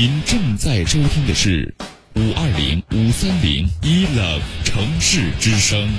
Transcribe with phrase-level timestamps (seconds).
[0.00, 1.74] 您正在收听的是
[2.14, 5.92] 五二零五三零一 love 城市之声，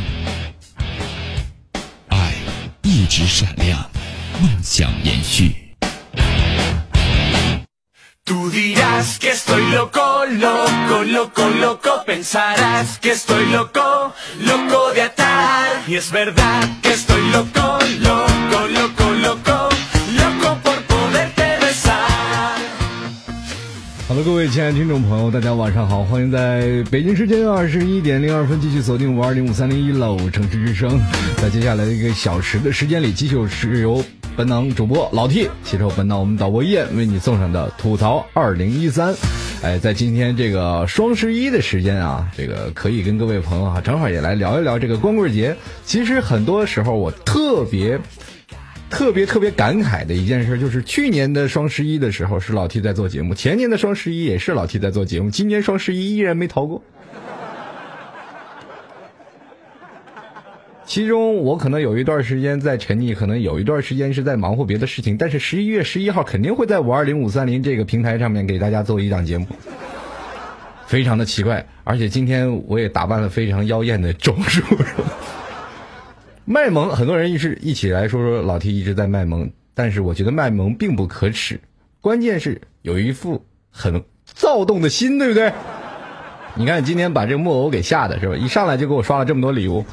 [2.07, 2.33] 爱
[2.81, 3.87] 一直闪亮，
[4.41, 5.55] 梦想延续。
[24.23, 30.99] 各位亲爱的听众朋友，大家晚上好，欢迎在北京时间二十一点零二分继续锁定五二零五三零一楼城市之声。
[31.37, 34.03] 在接下来的一个小时的时间里，继续是由
[34.35, 39.15] 本档主播老 T 携手本档我们导播燕为你送上的吐槽二零一三。
[39.63, 45.55] 哎，在今天这个双十一的时间啊，这个可以跟各位朋友啊，正好也来聊一聊这个光棍节。
[45.83, 47.99] 其实很多时候我特别。
[48.91, 56.83] 特别特别感慨的一件事，就是去年的双十一的时候是老 T 在做节目，前年的双十一也是老 T 在做节目，今年双十一依然没逃过。
[60.85, 69.47] 其中我可能有一段时间在沉溺，可能有一段时间是在忙活别的事情，但是十一月十一号肯定会在五二零五三零这个平台上面给大家做一档节目，
[70.85, 75.01] 非常的奇怪，而且今天我也打扮了非常妖艳的周叔叔。
[76.51, 81.57] 卖萌，很多人一是一起来说说老 T 一直在卖萌，但是我觉得卖萌并不可耻，
[82.01, 85.53] 关键是有一副很躁动的心，对不对？
[86.55, 88.35] 你看今天把这个木偶给吓的是吧？
[88.35, 89.85] 一上来就给我刷了这么多礼物，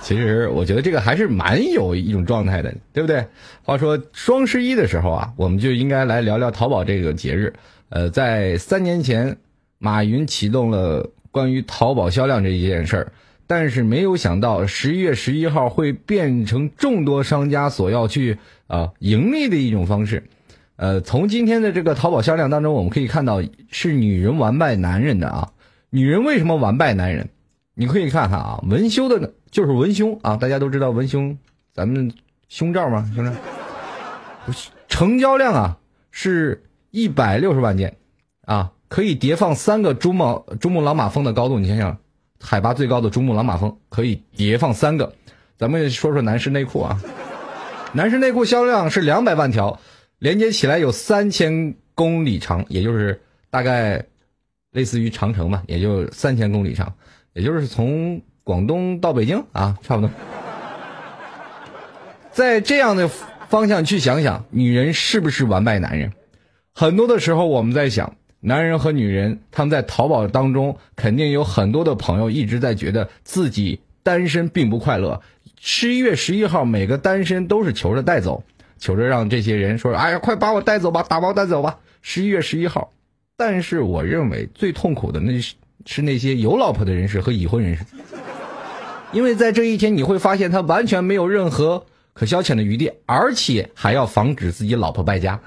[0.00, 3.24] 其实我觉得这个还是蛮有一种状态的，对不对？
[3.62, 7.54] 话说双十一的时候啊，我们就应该来聊聊淘宝这个节日。
[7.88, 9.36] 呃，在三年前，
[9.78, 13.12] 马云启动了关于淘宝销量这一件事儿。
[13.54, 20.24] 但是没有想到，十一月十一号会变成众多商家所要去啊盈利的一种方式。
[20.76, 25.52] 呃，从今天的这个淘宝销量当中，我们可以看到是女人完败男人的啊。
[25.90, 27.28] 女人为什么完败男人？
[27.74, 31.36] 你可以看看啊，文胸的呢就是文胸啊，大家都知道文胸，
[31.74, 32.10] 咱们
[32.48, 33.12] 胸罩吗？
[33.14, 33.32] 胸罩，
[34.88, 35.76] 成交量啊
[36.10, 37.98] 是一百六十万件
[38.46, 41.98] 啊，可以叠放三个珠穆珠穆朗玛峰的高度，你想想。
[42.42, 45.14] 海拔最高的珠穆朗玛峰可以叠放三个，
[45.56, 47.00] 咱们说说男士内裤啊，
[47.92, 49.78] 男士内裤销量是两百万条，
[50.18, 54.04] 连接起来有三千公里长，也就是大概
[54.72, 56.92] 类似于长城吧，也就三千公里长，
[57.32, 60.10] 也就是从广东到北京啊，差不多。
[62.32, 63.08] 在这样的
[63.48, 66.12] 方向去想想，女人是不是完败男人？
[66.74, 68.16] 很多的时候我们在想。
[68.44, 75.22] 男人和女人，他们在淘宝当中肯定有很多的朋友一直在觉得自己单身并不快乐。
[75.60, 78.42] 十一月十一号，每个单身都是求着带走，
[78.80, 82.92] 求着让这些人说：“哎呀，快把我带走吧，打包带走吧。”十一月十一号，
[83.36, 85.54] 但是我认为最痛苦的那是
[85.86, 87.84] 是那些有老婆的人士和已婚人士，
[89.12, 95.40] 因为在这一天你会发现他完全没有任何可消遣的余地，而且还要防止自己老婆败家。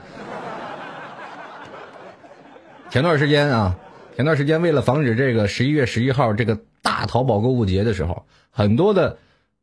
[2.96, 3.78] 前段时间啊，
[4.16, 9.18] 前段时间为了防止这个十一月十一号这个大淘宝购物节的时候，很多的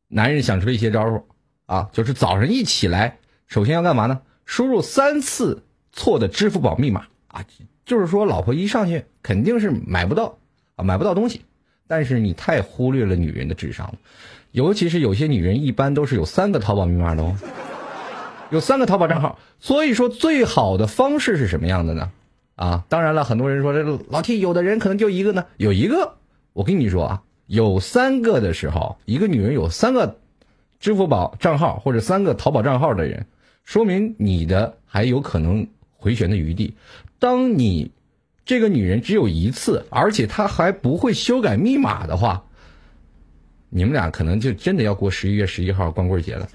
[0.06, 1.26] 男人想出了一些招数
[1.64, 3.16] 啊，就是早上一起来，
[3.46, 4.20] 首先要干嘛呢？
[4.44, 5.62] 输入三次
[5.92, 7.42] 错的支付宝密码啊，
[7.86, 10.36] 就是说老婆一上去肯定是买不到
[10.76, 11.40] 啊，买不到东西。
[11.86, 13.94] 但是你太忽略了女人的智商了，
[14.50, 17.34] 尤其是有些女人一般都是有三个淘宝密码的哦，
[18.50, 19.38] 有三个淘宝账号。
[19.58, 22.10] 所以说，最好的方式是什么样的呢？
[22.54, 26.16] 啊，当然了，很多人说这老 T 有的人可能就一个呢，有一个，
[26.52, 30.18] 我跟你说啊，有三个的时候，一个女人有三个
[30.78, 33.26] 支付宝账号或者三个淘宝账号的人，
[33.64, 35.66] 说明你的还有可能
[35.96, 36.74] 回旋的余地。
[37.18, 37.90] 当你
[38.44, 42.44] 这个女人只有一次，而且她还不会修改密码的话，
[43.70, 46.48] 你们俩可能就真的要过十一月十一号光棍节了。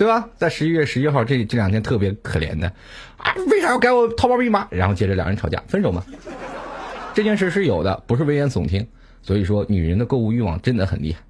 [0.00, 0.30] 对吧？
[0.34, 2.72] 在十一月十一号这这两天特别可怜的，
[3.18, 4.66] 啊，为啥要改我淘宝密码？
[4.70, 6.02] 然后接着两人吵架，分手嘛。
[7.12, 8.88] 这件事是有的，不是危言耸听。
[9.20, 11.20] 所以说，女人的购物欲望真的很厉害。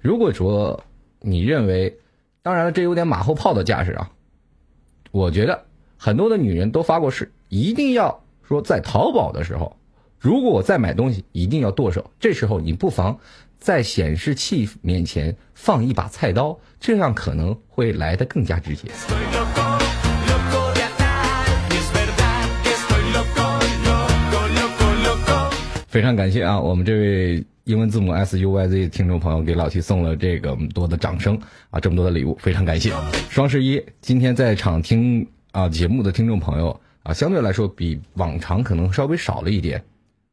[0.00, 0.82] 如果说
[1.20, 1.96] 你认为，
[2.42, 4.10] 当然了，这有点马后炮的架势啊。
[5.12, 5.62] 我觉得
[5.96, 9.76] 很多的女人都发过誓，一定要说在淘宝的时候，
[10.18, 12.10] 如果我再买东西，一定要剁手。
[12.18, 13.20] 这时候你不妨
[13.58, 18.88] 在显示器面前放一把菜刀，这样可能会来得更加直接。
[25.88, 31.36] 非常感谢啊，我们这位英文字母 S U Y Z 的听众朋友给老 T 送了这个多的掌声
[31.70, 32.92] 啊，这么多的礼物，非常感谢。
[33.30, 39.82] 双十一今天在场听啊节目的听众朋友啊，相对来说比往常可能稍微少了一点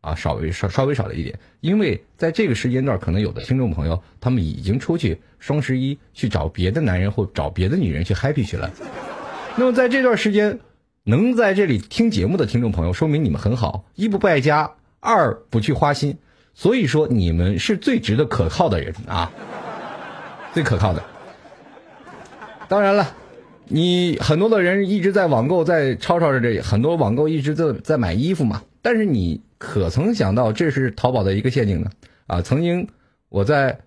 [0.05, 8.71] 啊，稍微稍稍微少了一点，因为在这个时间段，可能有的听众朋友他们已经出去双十一去找别的男人或找别的女人去 happy 去了。
[9.57, 10.59] 那么在这段时间，
[11.03, 16.17] 能在这里听节目的听众朋友，说明你们很好，一不败家，二不去花心，
[16.53, 19.31] 所以说你们是最值得可靠的人啊，
[20.53, 21.03] 最可靠的。
[22.67, 23.15] 当然了，
[23.67, 31.89] 你很多的人一直在网购，在吵吵着这很多网购一直在在买衣服嘛，但是你可曾想到这是淘宝的一个陷阱呢？
[32.27, 32.87] 啊，曾经
[33.29, 33.79] 我在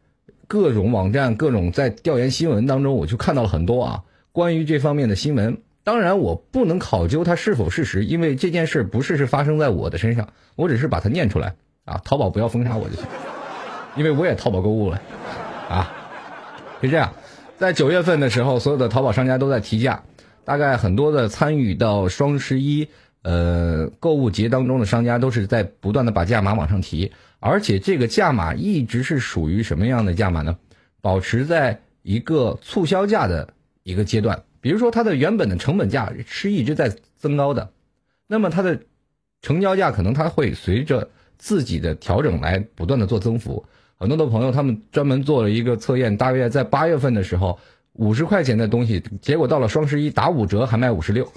[0.49, 4.03] 各种网站、各种在调研新闻当中，我就看到了很多啊
[4.33, 5.59] 关于这方面的新闻。
[5.85, 11.55] 当然，我不能考究它是否事实，因为这件事不是是发生在我的身上，我只是把它念出来
[11.85, 12.01] 啊。
[12.05, 13.05] 淘宝不要封杀我就行，
[13.97, 15.01] 因为我也淘宝购物了
[15.69, 15.95] 啊。
[16.83, 17.13] 是这样，
[17.57, 20.03] 在九月份的时候，所有的淘宝商家都在提价，
[20.45, 22.89] 大概很多的参与到双十一
[23.23, 30.56] 呃购物节当中的商家都是在不断的把价码往上提，而且这个价码一直是属于什么样的价码呢？
[31.00, 34.43] 保持在一个促销价的一个阶段。
[34.61, 37.70] 比如说它的原本的成本价是一直在增高的，
[38.26, 38.81] 那么它的
[39.41, 43.65] 成交价可能它会随着自己的调整来不断的做增幅。
[43.97, 47.59] 很多的朋友他们专门做了一个测验，大约在八月份的时候，
[47.93, 51.32] 五十块钱的东西，结果到了双十一打五折还卖五十六，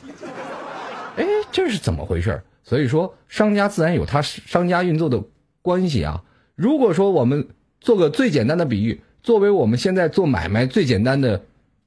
[1.51, 2.41] 这是怎么回事？
[2.63, 5.23] 所以说商家自然有他商家运作的
[5.61, 6.23] 关系啊。
[6.55, 7.47] 如果说我们
[7.79, 11.43] 做个最简单的比喻，作为我们现在做买卖最简单的。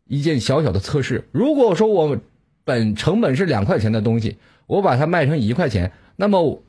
[0.06, 2.18] 一件小小的测试，如果说我
[2.62, 6.62] 本成本是两块钱的东西，我把它卖成一块钱，那么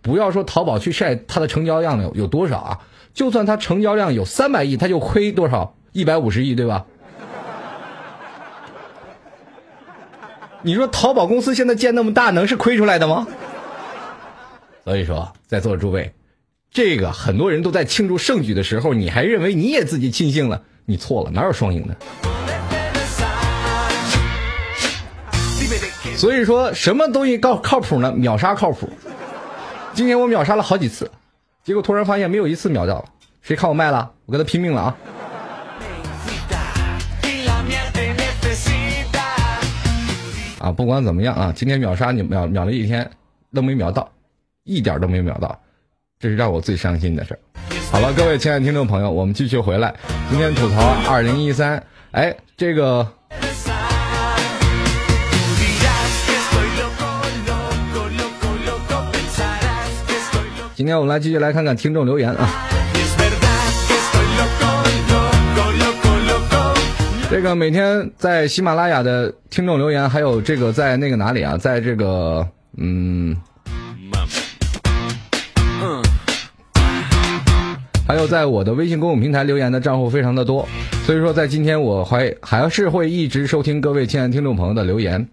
[0.00, 2.80] 不要说淘宝去晒它的成交量有有多少啊，
[3.12, 5.76] 就算它成交量有三百亿，它就亏多少？
[5.92, 6.86] 一百五十亿，对吧？
[10.62, 13.26] 你说淘宝公司现在建那么大，能是亏出来的吗？
[14.84, 16.12] 所以说，在座的诸位，
[16.70, 20.60] 这个很多人都在庆祝盛举的时候，你还认为你也自己庆幸了？
[20.84, 21.96] 你错了，哪有双赢的？
[26.16, 28.10] 所以说什么东西靠靠谱呢？
[28.12, 28.88] 秒杀靠谱。
[29.94, 31.08] 今年我秒杀了好几次，
[31.62, 33.04] 结果突然发现没有一次秒到了。
[33.42, 34.10] 谁看我卖了？
[34.26, 34.96] 我跟他拼命了啊！
[40.72, 43.08] 不管怎么样啊，今天秒杀你秒秒了一天
[43.54, 44.10] 都没秒到，
[44.64, 45.58] 一点都没秒到，
[46.18, 47.40] 这是让我最伤心的事儿。
[47.90, 49.94] 好了，各位亲爱的听众朋友，我们继续回来。
[50.30, 53.06] 今天吐槽二零一三，哎，这个
[60.74, 62.67] 今天我们来继续来看看听众留言啊。
[67.30, 72.46] 这个每天在喜马拉雅的听众留言，还有这个在那个哪里啊，在这个
[72.78, 73.36] 嗯，
[78.06, 80.66] 还有在我的微信公众平台留言的账户非常的多，
[81.04, 85.28] 所以说在今天我还还是会一直收听各位亲爱的听众朋友的留言。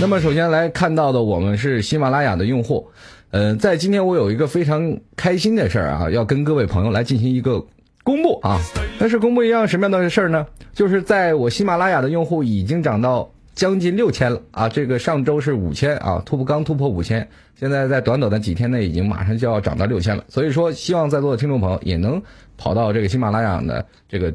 [0.00, 2.88] 那么首先来看到的，我们是喜马拉雅的用户，
[3.32, 7.60] 呃，在今天我有一个非常开心的事儿啊，要跟各位朋友来进行一个
[8.02, 8.58] 公布啊。
[8.98, 10.46] 但是公布一样什么样的事儿呢？
[10.72, 14.68] 就是在我喜马拉雅的用户已经涨到将近六千了啊！
[14.68, 20.24] 这个上周是五千啊，突破刚突破五千，现在在短短的几天内已经马上就要涨到六千了。
[20.28, 22.20] 所以说，希望在座的听众朋友也能
[22.56, 24.32] 跑到这个喜马拉雅的这个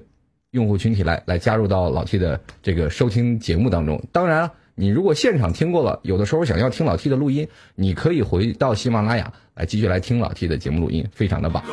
[0.52, 4.00] 用户群体来，来加入到老 T 的这个收听节目当中。
[4.12, 11.64] 当然，你如果现场听过了，有的时候想要听老 T 的录音，你可以回到喜马拉雅来继续来听老 T 的节目录音，非常的棒。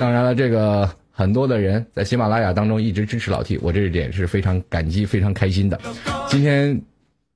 [0.00, 5.78] 当然了，这个很多的人在喜马拉雅当中一直支持老 T，我这一点是非常感激、非常开心的。
[6.26, 6.80] 今天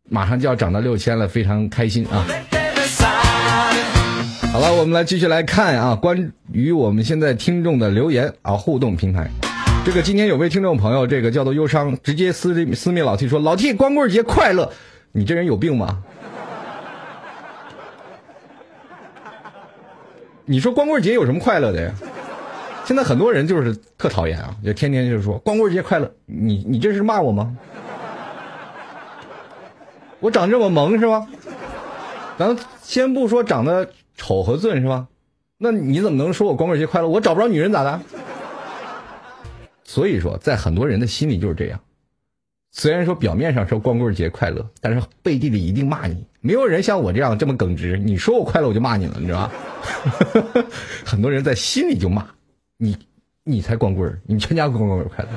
[0.08, 2.24] 马上就要涨到六千了，非常开心啊！
[4.50, 9.28] 好了，我们来继续来看啊，关于我们现在听众的留言啊，互动平台。
[9.84, 14.72] 这个今天有位听众朋友，这个叫做忧伤，直接私私密老 T 说：“老 T 光棍节快乐！”
[15.12, 16.02] 你这人有病吗？
[20.46, 21.92] 你说光棍节有什么快乐的呀？
[22.84, 27.56] 现在很多人就是特讨厌啊，就天天就是说光棍节快乐，你你这是骂我吗？
[30.20, 31.26] 我长这么萌是吧？
[32.38, 35.06] 咱先不说长得丑和俊是吧？
[35.56, 37.08] 那你怎么能说我光棍节快乐？
[37.08, 38.00] 我找不着女人咋的？
[39.84, 41.80] 所以说，在很多人的心里就是这样。
[42.72, 46.26] 虽然说表面上说光棍节快乐，但是背地里一定骂你。
[46.40, 49.52] 没有人像我这样这么耿直，你说我快乐我就骂你了，你知道吧？
[51.06, 52.26] 很多人在心里就骂
[52.76, 52.96] 你，
[53.44, 55.30] 你才光棍儿，你全家光棍儿快乐，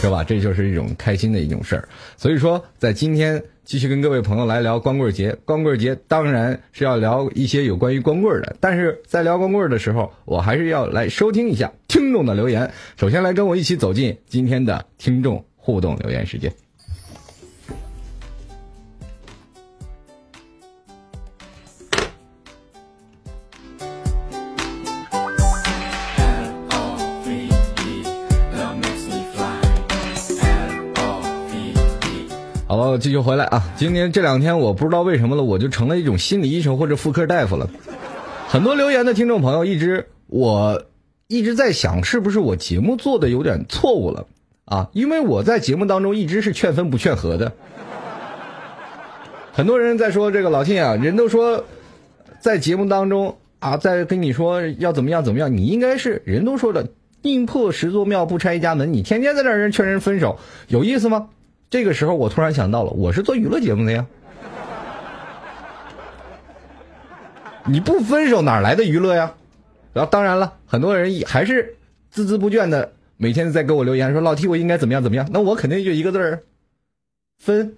[0.00, 0.24] 是吧？
[0.24, 1.88] 这就是一种开心的一种事儿。
[2.16, 5.32] 所以说，在今天继续跟各位朋友来聊光棍节。
[5.44, 12.72] 光棍节当然是要聊一些有关于光棍的，但是在聊光棍的时候，我还是要来收听一下听众的留言。
[12.96, 16.52] 首先来跟我一起走进今天的听众互动留言时间。
[32.76, 33.62] 好了，继续回来啊！
[33.76, 37.70] 今天这两天我不知道为什么了，我就成了一种心理医生或者妇科大夫了。
[38.48, 40.82] 很多留言的听众朋友一直，我
[41.28, 44.26] 一直在想，是不是我节目做的有点错误了
[44.64, 44.90] 啊？
[44.92, 47.52] 因为我在节目当中一直是劝分不劝和的。
[49.52, 51.64] 很多人在说这个老 T 啊，人都说
[52.40, 56.88] 在节目当中啊，在跟你说要怎么样怎么样，你应该是人都说的
[57.22, 61.28] 宁破十座庙不拆一家门，你天天在这儿人劝人分手，有意思吗？
[61.70, 64.06] 这个时候我突然想到了，我是做娱乐节目的呀，
[67.66, 69.34] 你不分手哪来的娱乐呀？
[69.92, 71.76] 然后当然了，很多人还是
[72.12, 76.42] 孜孜不倦的每天在给我留言说老 T 我应该怎么样怎么样，那我肯定就一个字儿，
[77.38, 77.76] 分。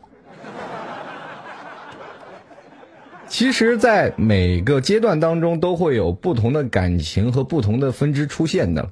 [3.28, 8.88] 其实，在每个阶段当中都会有不同的感情和不同的分支出现的。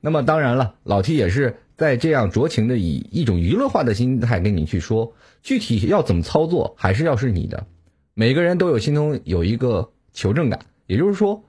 [0.00, 7.66] 那么当然了，老 T 也是在这样酌情的以一种娱乐化的心态跟你去说，具体要怎么操作还是要是你的。
[8.14, 11.44] 每个人都有心中有一个求证感，也就是说，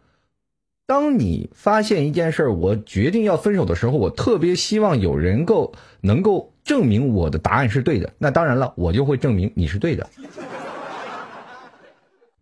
[0.85, 8.13] 当你发现一件事儿，我决定要分手的时候，我特别希望有人够能够证明我的答案是对的。
[8.17, 10.09] 那当然了，我就会证明你是对的。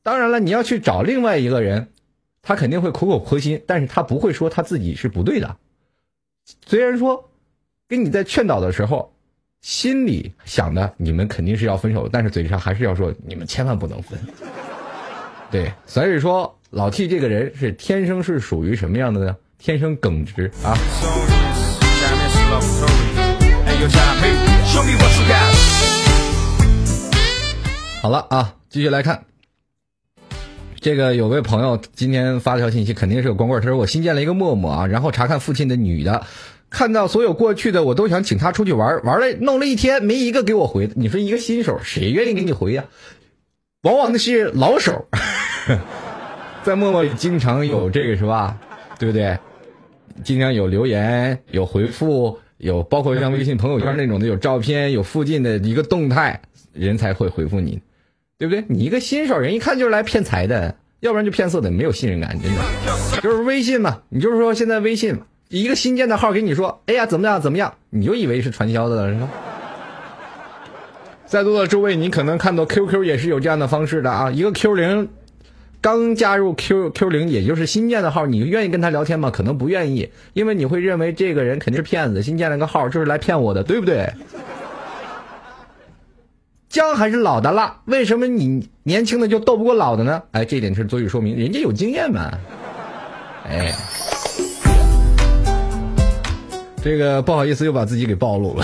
[0.01, 1.89] 当然了，你要去找另外一个人，
[2.41, 5.57] 他肯定会苦口婆心，但是他不会说他自己是不对的。
[6.65, 7.29] 虽然说，
[7.87, 9.13] 跟你在劝导的时候，
[9.61, 14.17] 心里想的你们肯定是要分手，但是嘴上还是要说你们千万不能分。
[15.51, 19.35] 对，所以说老 T 这个人是天生是属于什么样的呢？
[19.59, 20.73] 天生耿直啊。
[28.01, 29.23] 好了啊，继续来看。
[30.81, 33.61] 这个有位朋友今天发了条信息，肯定是个光棍。
[33.61, 36.23] 他说我新建了一个陌陌啊，然后查看附近的女的，
[36.75, 40.89] 看到所有过去的，我都想请他出去玩，玩了弄了一天，没一个给我回。
[40.93, 42.83] 你说一个新手谁愿意给你回呀？
[43.83, 45.07] 往往那是老手，
[46.65, 48.59] 在陌陌里经常有这个是吧？
[48.99, 49.39] 对不对？
[50.21, 56.41] 经常有留言、有回复、有包括像微信朋友圈那种的，有照片、有附近的一个动态，
[56.73, 57.81] 人才会回复你。
[58.37, 58.65] 对不对？
[58.67, 62.61] 你一个新手，人一看就是来骗财的，要不然就骗色的，没有信任感，真的。
[63.21, 65.17] 就是微信嘛，你就是说现在微信
[65.55, 69.29] 一个新建的号给你说，哎呀怎么样怎么样，你就以为是传销的了，是吧？
[71.25, 74.29] 在座的诸位，你可能看到 QQ 也是有这样的方式的啊。
[74.29, 75.07] 一个 Q 零
[75.79, 79.31] 刚加入 Q Q 零，也就是新建的号，你愿意跟他聊天吗？
[79.31, 84.11] 可能不愿意，因为你会认为这个人肯定是骗子，新建了个号就是来骗我的，对不对？
[86.67, 90.21] 姜还是老的辣，为什么你年轻的就斗不过老的呢？
[90.31, 92.29] 哎，这点是足以说明人家有经验嘛。
[93.47, 93.71] 哎，
[96.85, 98.63] 这个不好意思，又把自己给暴露了。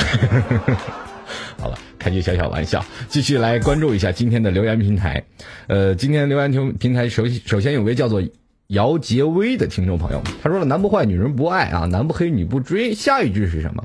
[1.57, 5.23] 好了，开句小小玩笑，继续来关注一下今天的留言平台。
[5.65, 8.21] 呃，今天留言平平台首首先有位叫做
[8.67, 13.83] 姚杰威的听众朋友，他说了：“男不坏，女人不爱啊，男不黑，女不追。”下一句是什么？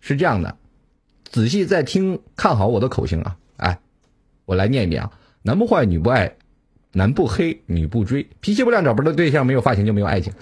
[0.00, 0.56] 是这样的。
[1.24, 3.36] 仔细再听，看好我的口型啊！
[3.58, 3.78] 哎，
[4.46, 6.32] 我来念一遍啊：男不坏，女不爱，
[6.92, 10.32] 男不黑，女不追，脾气不亮找不到对象，没有发型就没有爱情。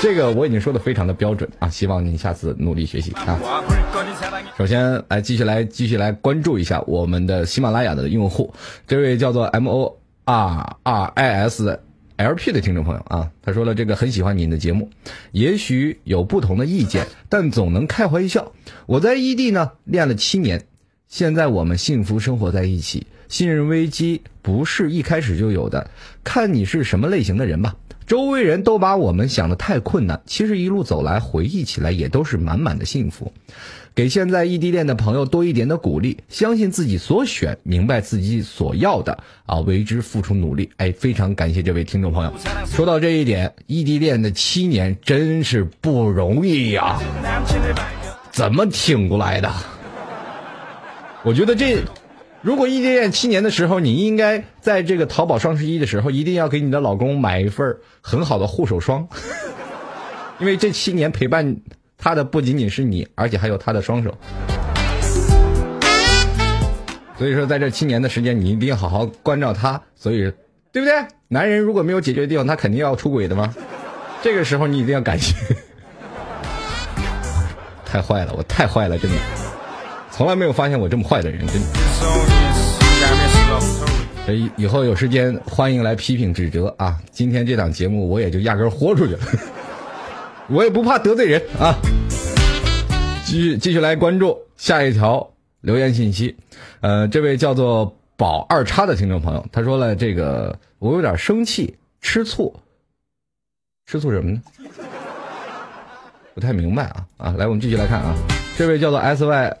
[0.00, 3.38] 这个我已经说的非常的标准啊，希望您下次努力学习啊。
[4.56, 8.52] 首先来继续来继续来关注一下我们的喜马拉雅的用户，
[8.86, 11.80] 这位叫做 M O R R I S。
[12.16, 14.90] L.P 的听众朋友啊，他说了这个很喜欢您的节目，
[15.30, 18.52] 也许有不同的意见，但总能开怀一笑。
[18.86, 20.66] 我在异地呢练了七年，
[21.06, 25.88] 现在我们幸福生活在一起，信任危机不是一开始就有的，
[26.24, 27.76] 看你是什么类型的人吧。
[28.08, 33.30] 周围人都把我们想的太困难，其实一路走来，回忆起来也都是满满的幸福。
[33.94, 40.70] 给现在异地恋的朋友多一点的鼓励，相信自己所选，明白自己所要的啊，为之付出努力。
[40.78, 42.32] 哎，非常感谢这位听众朋友。
[42.64, 46.98] 说到这一点，异地恋的七年真是不容易呀，
[48.32, 49.52] 怎么挺过来的？
[51.24, 51.82] 我觉得这，
[52.40, 59.06] 如果异地恋七年的时候，你应该在这个淘宝双十一的时候，一定要给你的老公买一份很好的护手霜，
[60.38, 61.56] 因为这七年陪伴
[61.96, 64.16] 他的不仅仅是你，而且还有他的双手。
[67.18, 69.82] 所以说，在这七年的时间，你一定要好好关照他。
[69.96, 70.32] 所以，
[70.70, 70.94] 对不对？
[71.26, 73.52] 男人如果没有解决的地方，他肯定要出轨的吗？
[74.22, 75.34] 这个时候你一定要感谢。
[77.84, 79.16] 太坏了，我太坏了，真的，
[80.12, 81.87] 从来没有发现我这么坏的人，真的。
[84.32, 86.98] 以以后有时间欢迎来批评指责啊！
[87.10, 89.20] 今天这档节目我也就压根豁出去了，
[90.48, 91.74] 我也不怕得罪人啊。
[93.24, 95.30] 继续继续来关注下一条
[95.60, 96.36] 留言信息，
[96.80, 102.54] 呃，这位叫做宝二叉的听众朋友，他说了这个我有点生气，吃醋，
[103.86, 104.42] 吃醋什么呢？
[106.34, 107.34] 不太明白啊啊！
[107.36, 108.14] 来，我们继续来看啊，
[108.56, 109.56] 这位叫做 S Y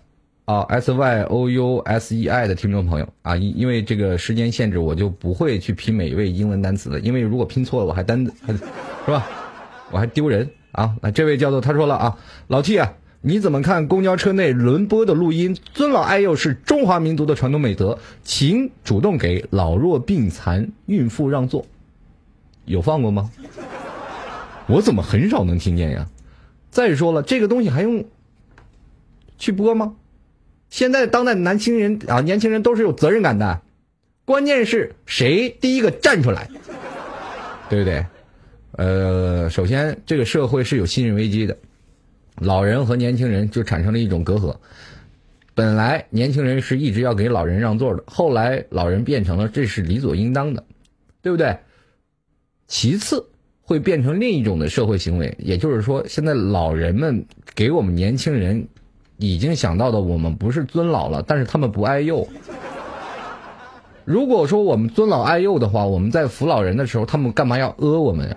[0.48, 8.58] 啊 S Y O U S E I 的听众朋友啊，因因为这个时间限制，我就不会去拼每一位英文单词了，因为如果拼错了，我还单还是
[9.04, 9.26] 吧，
[9.90, 10.96] 我还丢人啊！
[11.02, 15.54] 那这位叫做他说了啊，老 T 啊，你怎么看公交车内轮播的录音？
[15.74, 21.66] 尊老爱幼是中华民族的传统美德，请主动给老弱病残孕妇让座。
[22.64, 23.30] 有放过吗？
[24.66, 26.08] 我怎么很少能听见呀？
[26.70, 28.02] 再说了，这个东西还用
[29.36, 29.92] 去播吗？
[30.70, 33.60] 现在当代年轻人啊，年轻人都是有责任感的，
[34.24, 36.48] 关键是谁第一个站出来，
[37.68, 38.04] 对不对？
[38.72, 41.56] 呃，首先这个社会是有信任危机的，
[42.36, 44.54] 老人和年轻人就产生了一种隔阂。
[45.54, 50.64] 本来年轻人是一直要给老人让座的，后来老人变成了这是理所应当的，
[51.22, 51.56] 对不对？
[52.66, 53.24] 其次。
[53.60, 57.22] 会变成另一种的社会行为，也就是说，现在老人们
[57.54, 58.66] 给我们年轻人
[59.18, 62.26] 已经想到的，我们不是尊老了，但是他们不爱幼。
[64.04, 68.36] 如果说我们尊老爱幼的话，我们在扶老人的时候，他们干嘛要讹我们呀？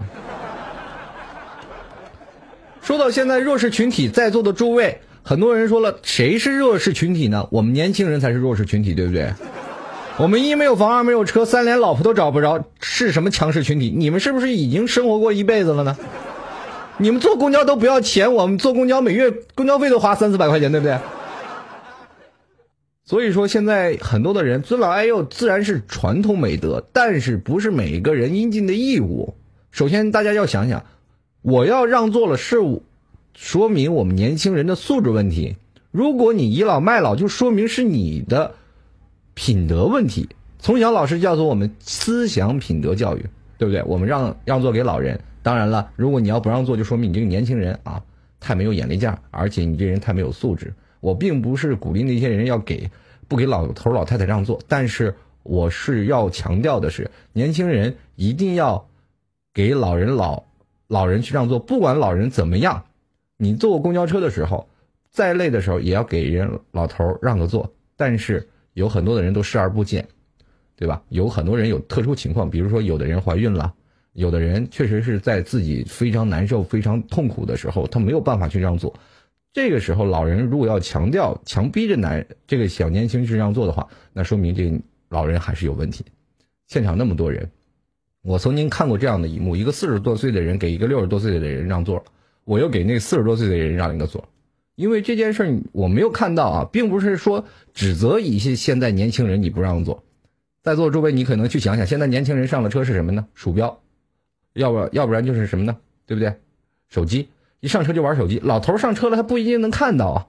[2.82, 7.48] 说到现在弱势群体，在座的诸位，很多人说了，谁是弱势群体呢？
[7.52, 9.32] 我们年轻人才是弱势群体，对不对？
[10.17, 13.94] 我们一没有房，二没有车，三连老婆都找不着，是什么强势群体？
[13.96, 15.96] 你们是不是已经生活过一辈子了呢？
[17.02, 21.00] 你们坐公交都不要钱，我们坐公交每月公交费都花三四百块钱，对不对？
[23.04, 29.34] 所以说，现在很多的人尊老爱幼自然是传统美德，但是不是每个人应尽的义务。
[29.72, 30.86] 首先，大家要想想，
[31.42, 32.58] 我要让座了，是
[33.34, 35.56] 说明我们年轻人的素质问题。
[35.90, 38.54] 如果你倚老卖老，就说明是你的。
[39.34, 43.26] 品德问题，从小老师教做我们思想品德教育，
[43.58, 43.82] 对不对？
[43.88, 45.20] 我们让让座给老人。
[45.43, 48.04] 当然了，如果你要不让座，就说明你这个年轻人啊
[48.39, 50.73] 太没有眼力见儿，而且你这人太没有素质。
[50.99, 52.89] 我并不是鼓励那些人要给
[53.27, 58.88] 不给老头老太太让座，但是我是要强调的是，年轻人一定要
[59.54, 60.43] 给老人老
[60.88, 62.86] 老人去让座，不管老人怎么样，
[63.38, 64.69] 你坐公交车的时候，
[65.10, 68.47] 再累的时候也要给人老头让个座，但是。
[68.73, 70.08] 有很多的人都视而不见，
[70.77, 71.04] 对吧？
[71.10, 73.73] 有很多人有特殊情况，比如说有的人怀孕了，
[74.13, 78.93] 有的人确实是在自己非常难受、非常痛苦的时候，他没有办法去让座。
[79.54, 86.06] 这个时候，老人如果要强调、强逼着男这个小年轻去让座的话，那说明这老人还是有问题。
[86.67, 87.50] 现场那么多人，
[88.21, 92.04] 我曾经看过这样的一幕：一个四十多岁的人给一个六十多岁的人让座，
[92.45, 94.26] 我又给那四十多岁的人让一个座。
[94.76, 100.04] 因为这件事我没有看到啊，并不是说指责一些现在年轻人你不让座，
[100.63, 103.28] 在座诸位你可能去想想，现在年轻人上了车是什么呢？
[103.36, 103.82] 鼠标，
[104.54, 105.78] 要不要不然就是什么呢？
[106.06, 106.34] 对不对？
[106.90, 108.40] 手机，一上车就玩手机。
[108.44, 110.28] 老头上车了，他不一定能看到啊。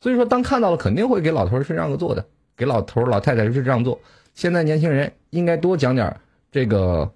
[0.00, 2.24] 所以说，当看到了，肯定会给老头是让个座的，
[2.56, 3.98] 给老头老太太是让座。
[4.34, 6.14] 现在年轻人应该多讲点
[6.50, 7.10] 这个。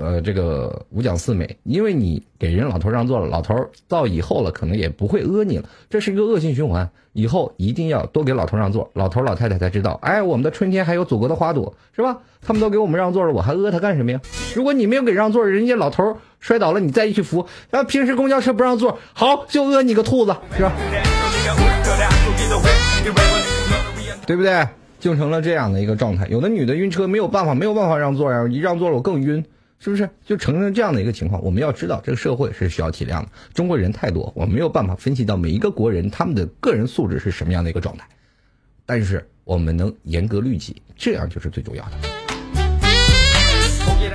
[0.00, 3.54] 呃，这个五讲四美，因为你给人老头让座了，老头
[3.88, 6.88] 到以后了，可能也不会讹你了，这是一个恶性循环。
[7.14, 12.18] 以后一定要多给老头让座，老头老太太才知道，哎，我们的春天还有祖国的花朵，是吧？
[12.40, 14.20] 他们都给我们让座了，我还讹他干什么呀？
[14.54, 20.72] 如果你没有给让座，人家老头摔倒了，你再一去扶，然后平时公交车不让座，好，就讹你个兔子，是吧？
[24.26, 24.66] 对不对？
[24.98, 26.26] 就成了这样的一个状态。
[26.28, 29.44] 有的女的晕车没有办法，没有办法让座呀，一让座了我更晕，
[29.82, 30.08] 是不是？
[30.24, 31.42] 就成了这样的一个情况。
[31.42, 33.28] 我们要知道，这个社会是需要体谅的。
[33.52, 38.06] 中国人太多，我没有办法分析到每一个国人他们的个人素质是什么样的一个状态，
[38.86, 41.90] 但是我们能严格律己，这样就是最重要的。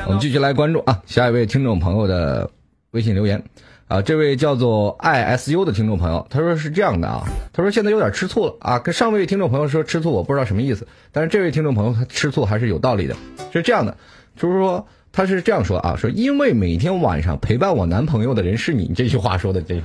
[0.05, 2.49] 我们继续来关注啊，下一位听众朋友的
[2.91, 3.43] 微信留言
[3.89, 13.17] 啊，这位叫做 isu 的听众朋友，他说是这样的啊，他说现在有点吃醋了啊，跟上位听众朋友说吃醋，我不知道什么意思，但是这位听众朋友他吃醋还是有道理的，
[13.51, 13.97] 是这样的，
[14.37, 19.81] 就是说他是这样说啊，说因为每天晚上陪伴我男朋友的人是你，这句话说的这句，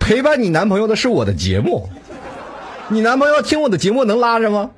[0.00, 1.88] 陪伴你男朋友的是我的节目，
[2.88, 4.68] 你男朋友听我的节目能拉着吗？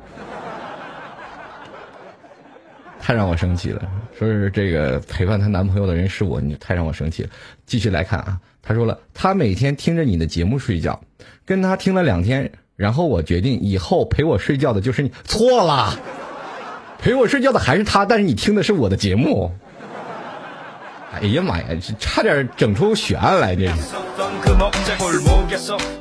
[3.00, 3.80] 太让我生气了，
[4.18, 7.30] 说是这个陪伴她男朋友的人是我，你太让我生气了。
[7.64, 11.00] 继续来看啊，他说了，他每天听着你的节目睡觉，
[11.46, 15.98] 跟他听了两天，然后我决定以后陪我睡觉的就是你，错了，
[17.04, 19.52] 陪我睡觉的还是他，但是你听的是我的节目。
[21.12, 23.70] 哎呀妈呀，这差点整出血案来，这。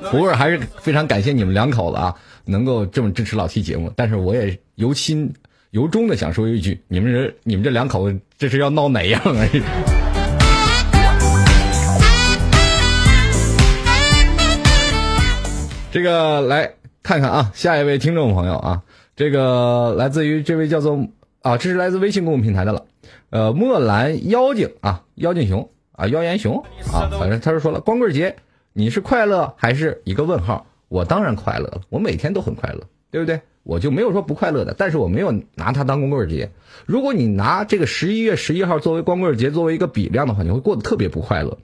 [0.09, 5.33] 不过还是非常感谢你们两口子啊，能够这么支持老 T 节目，但是我也由心。
[5.71, 9.43] 由衷的想说一句：你们这、你们这两口子，这是要闹哪样啊？
[15.91, 18.81] 这个来看看啊，下一位听众朋友啊，
[19.15, 21.07] 这个来自于这位叫做
[21.41, 22.85] 啊，这是来自微信公众平台的了，
[23.29, 28.35] 呃，墨兰妖精啊，妖精熊啊，妖言熊啊，反正他是说了，光棍节
[28.73, 30.65] 你是快乐还是一个问号？
[30.89, 33.39] 我当然快乐了，我每天都很快乐，对不对？
[33.63, 36.49] 我就没有说不快乐的，但是我没有拿它当光棍节。
[36.85, 41.57] 如果你拿这个十一月十一号作为光棍节作为一个比量的话，你会过得特别不快乐。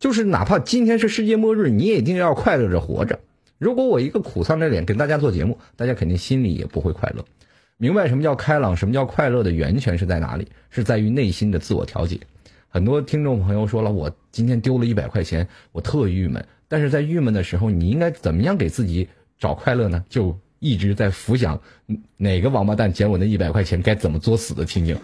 [0.00, 3.20] 就是哪怕今天是世界末日，你也一定要快乐着活着。
[3.58, 7.24] 如果我一个苦丧着脸跟大家做节目，大家肯定心里也不会快乐。
[7.76, 10.48] 明白什么叫开朗，什么叫快乐的源泉是在哪里？
[10.70, 12.18] 是在于内心的自我调节。
[12.68, 16.44] 很多听众朋友说了，我今天丢了一百块钱，我特郁闷。
[16.68, 20.04] 但是在郁闷的时候，你应该怎么样给自己找快乐呢？
[20.08, 20.38] 就。
[20.60, 21.60] 一直在浮想
[22.16, 24.96] 哪个王八蛋捡我那一百块钱该怎么作死的情景，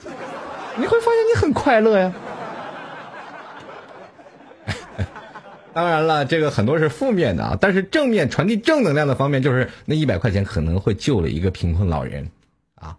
[0.78, 2.14] 你会发现你很快乐呀。
[5.72, 12.28] 当然了，这个很多是负面的啊，但是正面传递正能量的方面就是那一百块钱可能会救了一个贫困老人
[12.74, 12.96] 啊。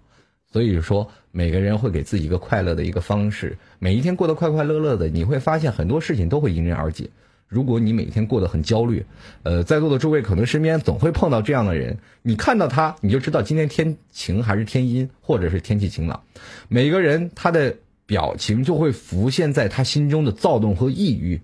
[0.51, 7.09] 所以说，每个人会给自己一个快乐的一个方式，每一天过得快快乐乐的，你会发现很多事情都会迎刃而解。
[7.47, 9.05] 如果你每天过得很焦虑，
[9.43, 16.23] 呃，在座的诸位可能身边总会碰到这样的人，你看到他，你就知道今天天晴还是天阴，或者是天气晴朗。
[16.69, 21.41] 每个人他的表情就会浮现在他心中的躁动和抑郁。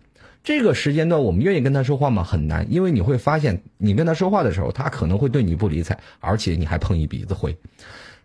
[0.48, 2.24] 这个时间段，我们愿意跟他说话吗？
[2.24, 7.58] 很难，因为你会发现，你跟他说话的时候，他可能会对你不理睬，而且你还碰一鼻子灰。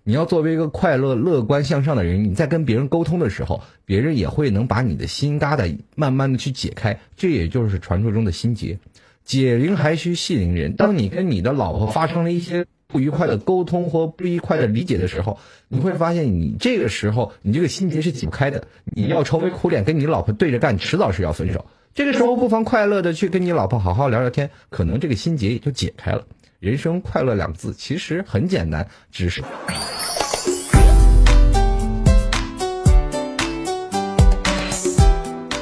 [0.04, 7.00] 你要作为一个快乐、乐观向上的人，你在跟别人沟通的时候，别人也会能把你的心疙瘩慢慢的去解开。
[7.16, 8.78] 这也就是传说中的心结，
[9.24, 10.76] 解铃还需系铃人。
[10.76, 18.68] 当你跟你的老婆发生了一些不愉快的沟通或不愉快的理解的时候，你会发现你这个时候你这个心结是解不开的。
[18.84, 21.66] 你要愁眉苦脸跟你老婆对着干，迟早是要分手。
[21.94, 26.24] 这个时候不妨快乐的去跟你老婆好好聊聊天，可能这个心结也就解开了。
[26.58, 29.42] 人生快乐两字其实很简单，只是。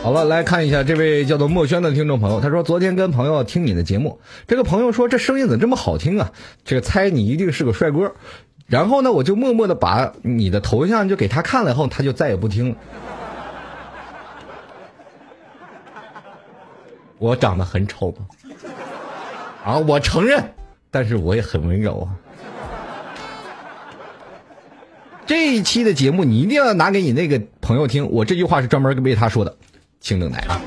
[0.00, 6.30] 好了，来看一下这位叫做墨轩的听众朋友，他说昨天跟朋友听你的节目，这个朋友说这声音怎么这么好听啊？
[6.64, 8.14] 这个猜你一定是个帅哥，
[8.66, 12.76] 然后呢，我就默默的把你的头像就给他看了，以后他就再也不听了。
[17.20, 18.26] 我长得很丑吗？
[19.62, 20.42] 啊，我承认，
[20.90, 22.16] 但是我也很温柔啊。
[25.26, 29.54] 这一期的节目你一定要拿给你那个朋友听，我这句话是专门为他说的。
[30.00, 30.58] 请等待啊！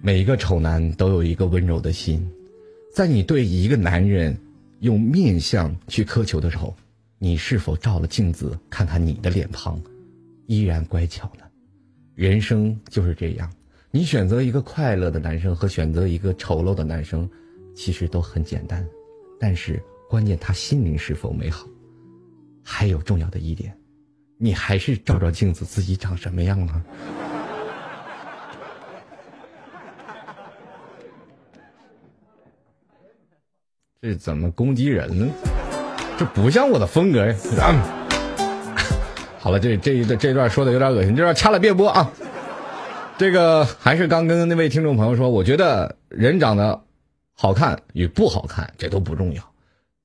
[0.00, 2.24] 每一个丑男都有一个温柔的心，
[2.94, 4.38] 在你对一个男人
[4.82, 6.76] 用面相去苛求的时候，
[7.18, 9.80] 你是否照了镜子看看你的脸庞，
[10.46, 11.44] 依然乖巧呢？
[12.16, 13.48] 人生就是这样。
[13.92, 17.30] 你选择一个快乐的男生和选择一个丑陋的男生，
[17.76, 18.84] 其实都很简单，
[19.38, 21.64] 但是关键他心灵是否美好。
[22.64, 23.72] 还有重要的一点，
[24.36, 26.84] 你还是照照镜子，自己长什么样呢？
[34.04, 35.28] 这怎么攻击人呢？
[36.18, 37.34] 这不像我的风格呀！
[39.38, 42.10] 好了，这这一段这段说的有点恶心，这段掐了别播啊。
[43.16, 46.82] 这个还是刚跟那位听众朋友说，我觉得人长得
[47.32, 49.52] 好看与不好看，这都不重要。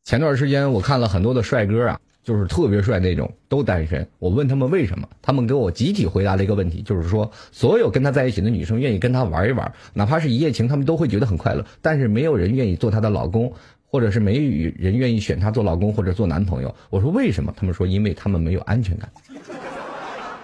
[0.03, 4.07] 前段时间我看了很多的帅哥啊，就是特别帅那种，都单身。
[4.19, 11.65] 我问他们为什么，他们给我集体回答了一个问题，就是说，所有跟他在一起的女生愿意跟他玩一玩，哪怕是一夜情，他们都会觉得很快乐。
[11.81, 13.51] 但是没有人愿意做他的老公，
[13.97, 16.75] 或者是没有人愿意选他做老公或者做男朋友。
[16.91, 17.51] 我说为什么？
[17.57, 19.09] 他们说因为他们没有安全感。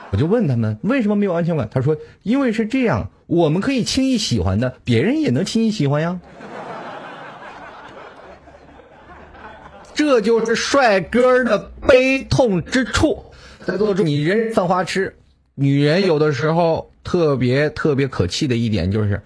[0.10, 1.70] 我就问他们为什么没有安全感？
[1.72, 6.20] 他说因为是这样，我们可以轻易喜欢的，别人也能轻易喜欢呀。
[9.94, 13.26] 这就是帅哥的悲痛之处。
[13.64, 15.16] 在座的你人犯花痴，
[15.54, 19.22] 女人有的时候特别特别可气的一点就是，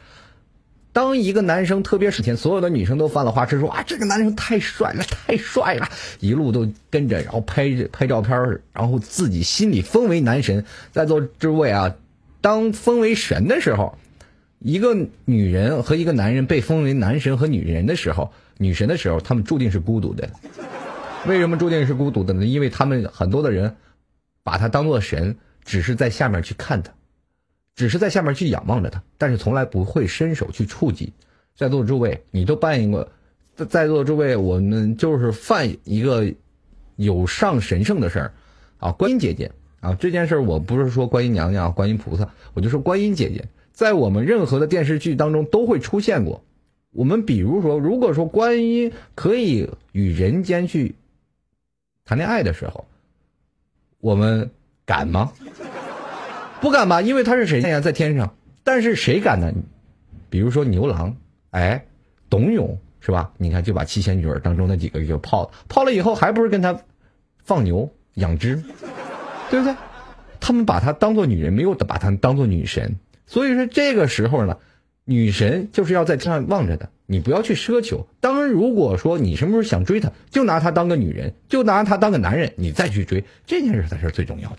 [0.98, 5.88] 当一个男生特别是前，所有的女生都犯了花痴，说啊这个男生太帅了，太帅了，
[6.20, 10.66] 一路都跟着，然后拍拍照片，然后自己心里封为男神。
[10.92, 11.94] 在座诸位啊，
[12.42, 13.96] 当封为神的时候，
[14.58, 18.34] 一个女人和一个男人被封为男神和女人的时候。
[18.58, 20.28] 女神的时候，他们注定是孤独的。
[21.28, 22.44] 为什么注定是孤独的呢？
[22.44, 23.76] 因为他们很多的人
[24.42, 26.92] 把他当做神，只是在下面去看他，
[27.78, 31.14] 只是在下面去仰望着他，但是从来不会伸手去触及。
[31.56, 33.08] 在座的诸位，你都扮演过，
[33.56, 36.26] 在座的诸位，我们就是犯一个
[36.96, 38.34] 有上神圣的事儿
[38.80, 38.92] 啊！
[38.92, 46.44] 观音姐姐啊，这件事儿我不是说观音娘娘、观音菩萨，我就说观音姐姐，在我们任何的电视剧当中都会出现过。
[46.92, 50.96] 我们比如说，如果说观音可以与人间去
[52.06, 52.88] 谈恋爱的时候，
[54.00, 54.50] 我们
[54.84, 55.32] 敢吗？
[56.62, 58.36] 不敢吧，因为他是谁呀，在天上。
[58.64, 59.54] 但是谁敢呢？
[60.30, 61.16] 比如说牛郎，
[61.52, 61.86] 哎，
[62.30, 63.32] 董永是吧？
[63.38, 66.80] 你看就把七仙女当中那几个就泡了，泡了以后还不是跟他
[67.44, 68.62] 放牛养殖，
[69.50, 69.76] 对不对？
[70.40, 72.98] 他们把她当做女人，没有把她当做女神。
[73.26, 74.58] 所以说这个时候呢。
[75.10, 78.06] 女神就是要在天上望着的，你不要去奢求。
[78.20, 84.58] 当然，如果说你什么时候想追她，就拿她当个女人，就拿她当个男人，你再去追这件事才是最重要的。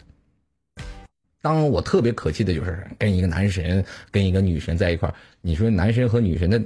[1.41, 6.61] 当，我特别可气的就是跟一个男神、跟一个女神在一块儿，你说男神和女神的，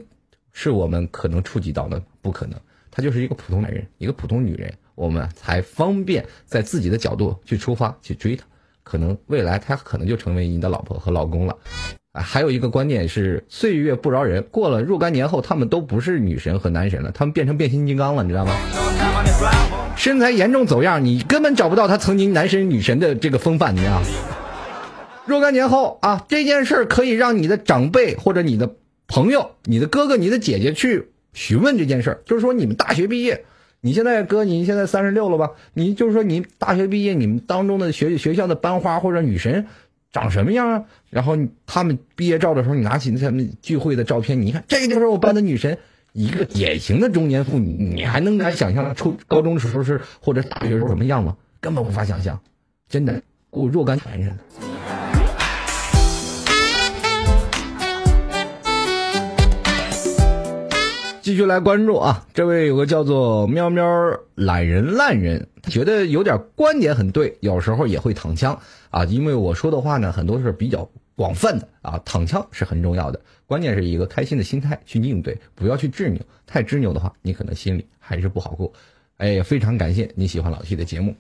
[0.52, 2.58] 是我们可能触及到的，不可能。
[2.90, 8.44] 他就是一个普通男人，一个普通女人，我们才方便在自己的角度去出发去追他。
[8.82, 11.56] 可能未来他可能就成为你的老婆和老公了。
[12.12, 18.52] 啊，还有一个观念是岁月不饶人，过了若干年后，他们都不是女神和男神了，他们变成变形金刚了，你知道吗？
[19.96, 24.06] 身材严重走样，你根本找不到他曾经男神女神的这个风范，你知道吗？
[25.26, 28.74] 若干年后啊，这件事可以让你的长辈或者你的
[29.06, 33.44] 朋友、你的哥哥、你的姐姐去询问这件事儿就是说你们大学毕业，
[33.80, 35.52] 你现在哥，你现在三十六了吧？
[35.74, 39.66] 你就是说你大学毕业，你们当中的学学校的班花或者女神。
[40.12, 40.84] 长什么样啊？
[41.08, 45.78] 然后他们毕业照的时候，你拿起他们聚会的照片，你看，这就是我班的女神，
[46.12, 51.38] 一个典型的中年妇女，你还能敢想象初高中时候是或者大学时候什么样吗？
[51.62, 52.38] 根本无法想象，
[52.90, 54.38] 真的，我若干传人。
[61.22, 63.86] 继续来关注啊，这位有个叫做喵喵
[64.34, 68.58] 懒人烂人，他觉得有点观点很对，有时候也会躺枪
[68.90, 69.04] 啊。
[69.04, 78.72] 因为我说的话呢，很多是比较广泛的啊，躺枪是很重要的，关键是一个开心的心态去应对，不要去执拗，太执拗的话，你可能心里还是不好过。
[79.18, 81.14] 哎，非常感谢你喜欢老 T 的节目。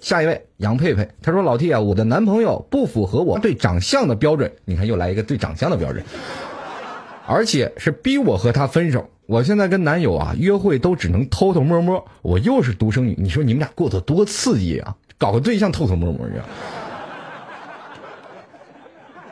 [0.00, 6.02] 下一位杨佩佩，他说老 T 啊，我的男朋友不符合我对长相的标准，你看又来一个对长相的标准，
[7.26, 9.08] 而且是逼我和他分手。
[9.26, 14.94] 我现在跟男友啊约会都只能偷偷摸摸，我又是独生女，你说你们俩过得多刺激啊？
[15.16, 16.44] 搞个对象偷偷摸摸的。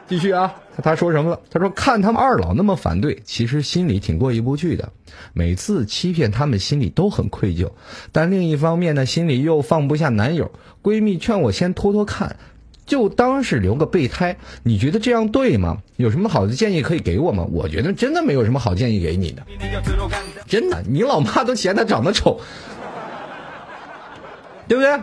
[0.08, 1.40] 继续啊，他说什么了？
[1.50, 4.90] 他说看他们二老那么反对，其实心里挺过意不去的。
[5.34, 7.70] 每次欺骗他们，心里都很愧疚，
[8.12, 10.50] 但另一方面呢，心里又放不下男友。
[10.82, 12.36] 闺蜜劝我先拖拖看。
[12.92, 15.78] 就当是留个备胎，你觉得这样对吗？
[15.96, 17.42] 有什么好的建议可以给我吗？
[17.50, 19.42] 我觉得真的没有什么好建议给你的，
[20.46, 22.38] 真的，你老妈都嫌他长得丑，
[24.68, 25.00] 对不对？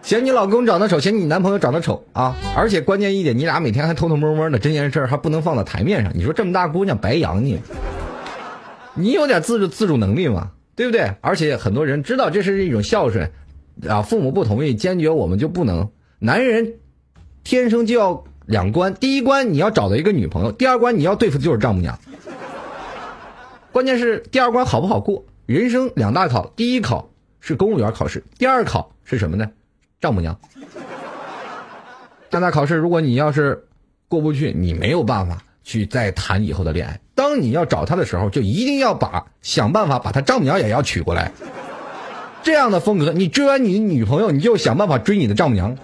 [0.00, 2.36] 嫌你老公长得丑，嫌你男朋友长得丑啊！
[2.56, 6.12] 而且关键一点，你俩每天还偷偷摸摸的，这件事还不能放到台面上。
[6.14, 7.58] 你说这么大姑娘白养你，
[8.94, 10.52] 你有点自主自主能力吗？
[10.76, 11.10] 对不对？
[11.20, 13.28] 而且很多人知道这是一种孝顺
[13.88, 16.74] 啊，父母不同意，坚决我们就不能，男人。
[17.44, 21.98] 天生就要两关，第一关你要找到一个女朋友，第二关你要对付的就是丈母娘。
[23.70, 25.24] 关键是第二关好不好过？
[25.46, 29.50] 人生两大考，第一考是公务员考试，第二考是什么呢？
[30.00, 30.38] 丈母娘。
[32.30, 33.66] 加拿大考试，如果你要是
[34.08, 36.98] 过不去，你没有办法去再谈以后的恋爱。
[37.14, 41.30] 当你要找他的时候，就一定要把想办法把他丈母娘也要娶过来。
[42.42, 45.76] 这样的风格，你追完你的女朋友，你就想办法追你的丈母娘，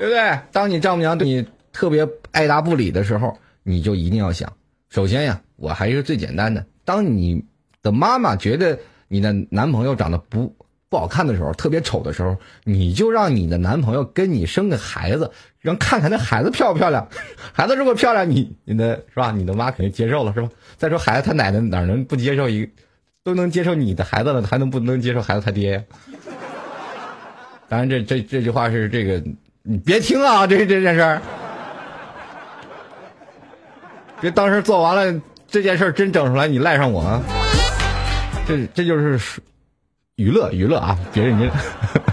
[0.00, 0.40] 对不对？
[0.50, 4.50] 当你丈母娘对你特别爱答不理的时候，你就一定要想，
[4.88, 6.64] 首先呀，我还是最简单的。
[6.86, 7.44] 当你
[7.82, 10.56] 的妈妈觉得你的男朋友长得不
[10.88, 12.34] 不好看的时候，特别丑的时候，
[12.64, 17.06] 你就让你的男朋友跟你生个孩子，让看看那孩子漂不漂亮。
[17.52, 19.30] 孩子如果漂亮，你你的是吧？
[19.32, 20.48] 你的妈肯定接受了，是吧？
[20.78, 22.66] 再说孩子他奶奶哪能不接受一，
[23.22, 25.82] 都能接受你的孩子了，还能不能接受孩子他爹呀？
[27.68, 29.22] 当然，这这这句话是这个，
[29.62, 31.20] 你别听啊，这这件事儿，
[34.20, 37.20] 别当时做完了这件事儿真整出来，你赖上我！
[38.46, 39.40] 这这就是
[40.16, 41.48] 娱乐娱乐啊，别认真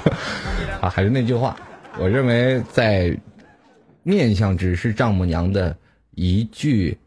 [0.82, 0.90] 啊！
[0.90, 1.56] 还是那句话，
[1.98, 3.18] 我认为在
[4.04, 5.76] 面相只是丈母娘的
[6.12, 6.98] 一句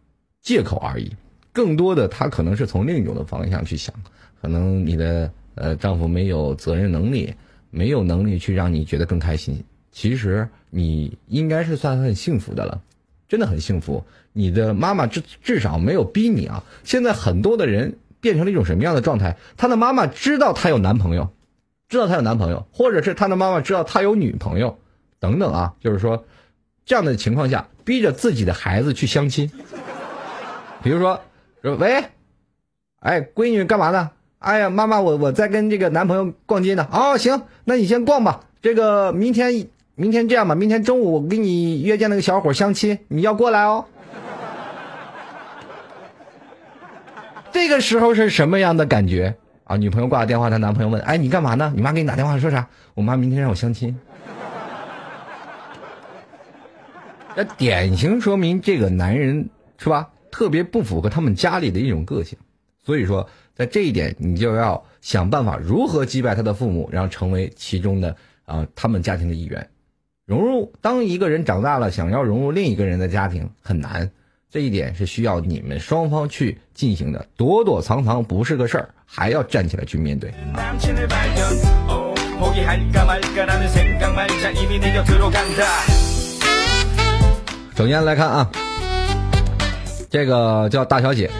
[0.40, 1.14] 借口而已。
[1.52, 3.94] 更多的，他可能是从另一种的方向去想，
[4.40, 7.34] 可能你的呃丈夫没有责任能力，
[7.70, 9.62] 没有能力去让你觉得更开心。
[9.92, 12.80] 其实你应该是算很幸福的了，
[13.28, 14.04] 真的很幸福。
[14.32, 16.62] 你的妈妈至至少没有逼你啊。
[16.84, 19.36] 现在很多的人变成了一种什么样的状态？
[19.56, 21.30] 他的妈妈知道他有男朋友，
[21.88, 24.78] 知道他有男朋友，或者是他的妈妈知道他有女朋友，
[25.18, 26.24] 等等啊，就是说
[26.84, 29.50] 这样的情况下，逼着自己的孩子去相亲，
[30.82, 31.20] 比如说。
[31.62, 32.02] 说喂，
[33.00, 34.12] 哎，闺女干嘛呢？
[34.38, 36.88] 哎呀，妈妈，我我在跟这个男朋友逛街呢。
[36.90, 38.46] 哦，行，那你先逛吧。
[38.62, 39.68] 这个明天，
[40.00, 43.84] 明天这样吧，明天中午我给你约见那个小伙相亲，你要过来哦。
[47.52, 49.76] 这个时候是什么样的感觉啊？
[49.76, 51.70] 女朋友挂了电话，她男朋友问：“哎，你干嘛呢？
[51.76, 52.66] 你妈给你打电话说啥？
[52.94, 53.94] 我妈明天让我相亲。”
[57.36, 60.08] 那典型说明这个男人是吧？
[60.30, 62.38] 特别不符合他们家里的一种个性，
[62.82, 69.68] 所以说在这一点，你就要想办法如何击败他的父母，然后成为其中的啊他们家庭的一员，
[70.30, 70.72] 融入。
[70.80, 74.08] 当一个人长大了，想要融入另一个人的家庭很难，
[74.48, 77.26] 这一点是需要你们双方去进行的。
[77.36, 80.32] 躲躲藏藏不是个事儿，还要站起来去面对。
[87.74, 88.48] 首先来看啊。
[90.08, 91.30] 这个叫大小姐，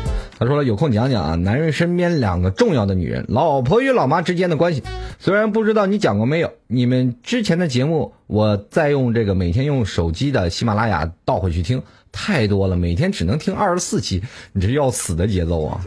[0.41, 4.83] 他说了有空讲讲啊，男人身边两个重要的女人，老婆与老妈之间的关系。
[5.19, 14.23] 虽然不知道你讲过没有，你们之前的节目，我再用这个每天用手机的喜马拉雅倒回去听，太多了，每天只能听二十四期，
[14.55, 15.79] 你这要死的节奏啊！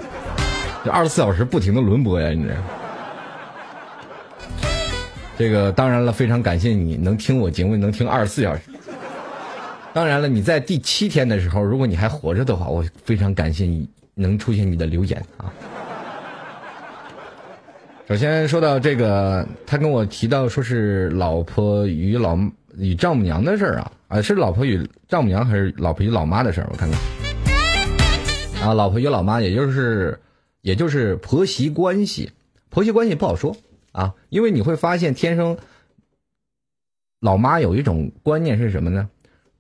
[0.86, 2.54] 这二十四小时不停的轮播呀，你这。
[5.36, 8.62] 这个当然了，非常感谢你能听我节目，能听二十四小时。
[9.94, 15.52] 当然了，你在第七天的时候，如果你还活着的话，我非常感谢你能出现你的留言啊。
[18.08, 22.38] 首先说到这个，他跟我提到说是老婆与老
[22.78, 26.68] 与丈母娘的事儿啊，啊是老婆与丈母娘还是老婆与老妈的事儿？
[26.72, 30.20] 我看看，啊，老婆与老妈，也就是
[30.62, 32.32] 也就是婆媳关系，
[32.70, 33.56] 婆媳关系不好说
[33.94, 35.58] 啊，因为你会发现天生
[37.22, 39.10] 老妈有一种观念是什么呢？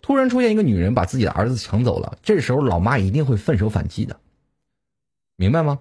[0.01, 4.17] 突然出现一个女人把自己的儿子抢走了，这时候老妈一定会奋手反击的，
[5.35, 5.79] 明白吗？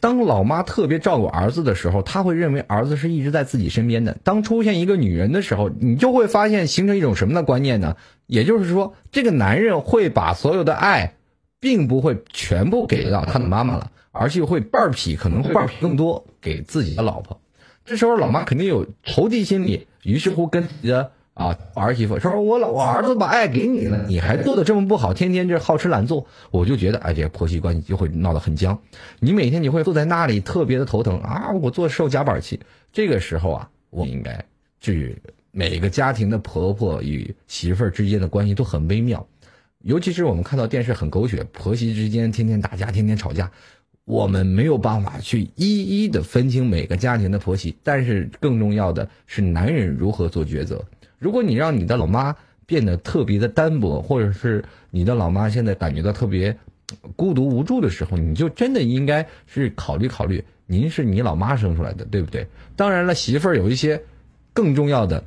[0.00, 4.16] 当老妈特别照顾儿子的时候，她会认为儿子是一直在自己身边的。
[4.22, 7.96] 当出现一个女人的时候，你就会发现形成一种什么的观念呢？
[8.26, 11.14] 也就是说，这个男人会把所有的爱，
[11.58, 17.40] 并不会全部给到他的妈妈了，而是会半匹，可能半匹更多给自己的老婆。
[17.84, 21.12] 这时候老妈肯定有投敌心理，于是乎跟自己的。
[21.34, 28.78] 啊，儿媳妇说：“我老我儿子把爱给你了，你还做的这么不好，天天这好吃懒做，我就觉得，哎，这婆媳关系就会闹得很僵。
[29.18, 32.60] 你每天你会坐在那里特别的头疼啊，我做受夹板气。
[32.92, 34.44] 这个时候啊，我应该
[34.80, 35.20] 去
[35.50, 39.26] 每个家庭的婆婆与媳妇之间的关系都很微妙，
[39.82, 43.50] 尤其是我们看到电视很狗血，婆媳之间天天打架，天天吵架，
[44.04, 50.80] 我们没有办法去一一的分清每个家庭的婆媳，但是更重要的是男人如何做抉择。”
[51.24, 56.54] 如果你让你的老妈变得特别的单薄，或者是你的老妈现在感觉到特别
[57.16, 62.46] 孤独无助的时候，你就真的应该是考虑考虑，您是你老妈生出来的，对不对？
[62.76, 64.02] 当然了，媳妇儿有一些
[64.52, 65.24] 更重要的，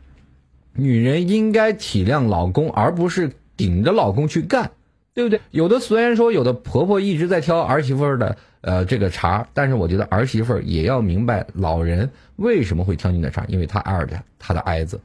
[0.73, 4.69] 女人应该体谅老公，而不是顶着老公去干，
[5.15, 5.41] 对不对？
[5.49, 15.01] 有的虽然说有的婆婆一直在挑儿媳妇儿的呃这个茬，但是我觉得儿媳妇儿也要明白老人为什么会挑你的茬，因为他爱着他的儿子，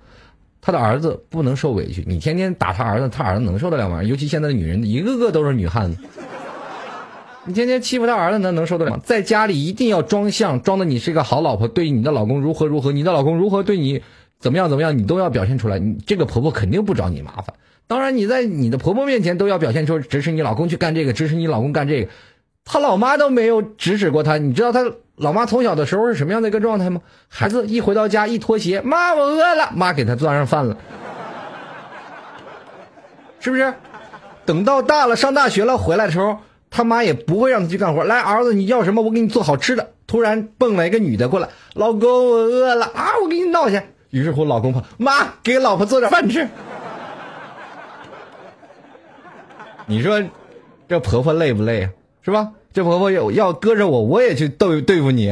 [0.65, 4.01] 他的儿子不能受委屈，你天天打他儿子，他儿子能受得了吗？
[4.01, 5.99] 尤其现在的女人一个个都是女汉子。
[7.45, 9.01] 你天天欺负他儿子，那能受得了吗？
[9.05, 14.01] 在家里一定要装相，装的你是一个好老婆，对你的老公如何如何，你的老公如何对你
[14.39, 15.81] 怎么样怎么样，你都要表现出来。
[15.81, 17.53] 你这个婆婆肯定不找你麻烦。
[17.89, 22.11] 当然，你在你的婆婆面前都要表现出支持你老公去干这个，支持你老公干这个。
[22.65, 24.85] 他老妈都没有指使过他，你知道他
[25.17, 27.01] 老妈从小的时候是什么样的一个状态吗？
[27.29, 30.77] 孩子一回到家一脱鞋，妈我饿了，妈给他端上饭了，
[33.41, 33.75] 是不是？
[34.45, 36.39] 等到大了上大学了回来的时候，
[36.71, 38.05] 他妈也不会让他去干活。
[38.05, 39.03] 来，儿子你要什么？
[39.03, 39.91] 我给你做好吃的。
[40.07, 43.81] 突然蹦来一个女的过来，老公我饿了啊，我给你闹去。
[44.11, 46.49] 于是乎老公跑，妈给老婆做点饭吃。
[49.87, 50.23] 你说
[50.89, 51.91] 这婆婆累不累啊？
[52.25, 52.53] 是吧？
[52.73, 55.31] 这婆婆要要搁着我，我也去对对付你。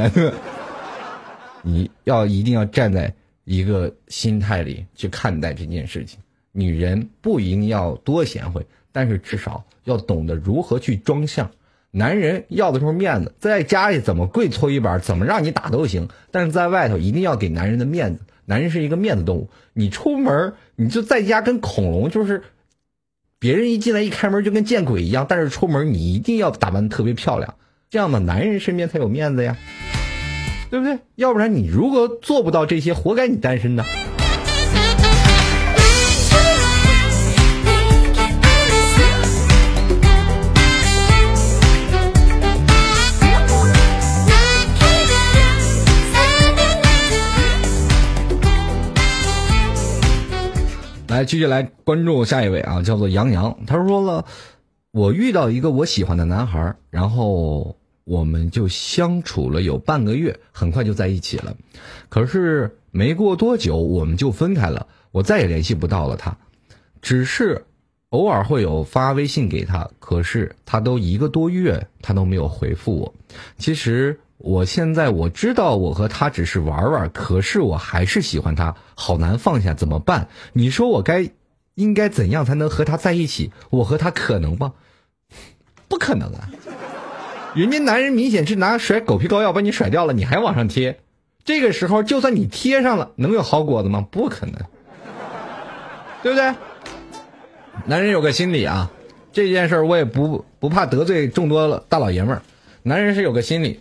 [1.62, 3.14] 你要一定要站在
[3.44, 6.18] 一个心态里去看待这件事情。
[6.52, 11.50] 女人不一定要多贤惠，但是至少要懂得如何去装相。
[11.90, 18.20] 男人要的是面子，在家里怎么跪搓衣板，怎么让你打都行，但是在外头一定要给男人的面子。
[18.44, 22.42] 男人是一个面子动物，你出门你就在家跟恐龙就是。
[23.42, 27.54] 别人一进来一开门就跟见鬼一样，但是出门你一定要打扮的特别漂亮，
[27.88, 29.56] 这样的男人身边才有面子呀，
[30.68, 30.98] 对不对？
[31.14, 33.82] 要不然你如果做不到这些，活该你单身呢。
[51.20, 53.66] 来，继续来关注下一位啊，叫做杨洋。
[53.66, 54.24] 他说了，
[54.90, 61.54] 我遇到一个我喜欢的男孩，然后我们就相处了有半个月，很快就在一起了。
[62.08, 66.34] 可是没过多久，我们就分开了，我再也联系不到了他，
[67.02, 67.66] 只是
[68.08, 73.14] 偶尔会有发微信给他，可是他都一个多月，他都没有回复我。
[73.58, 74.18] 其实。
[74.42, 80.28] 我现在我知道我和他只是玩玩，可是我还是喜欢他，好难放下，怎么办？
[80.54, 81.28] 你说我该
[81.74, 83.52] 应该怎样才能和他在一起？
[83.68, 84.72] 我和他可能吗？
[85.88, 86.48] 不可能啊！
[87.54, 91.00] 人家男人明显是拿甩狗皮膏药把你甩掉了，你还往上贴，
[91.44, 94.06] 这个时候就算你贴上了，能有好果子吗？
[94.10, 94.54] 不可能，
[96.22, 96.54] 对不对？
[97.84, 98.90] 男人有个心理啊，
[99.34, 102.42] 这件事我也不不怕得罪众多大老爷们儿，
[102.82, 103.80] 男人是有个心理。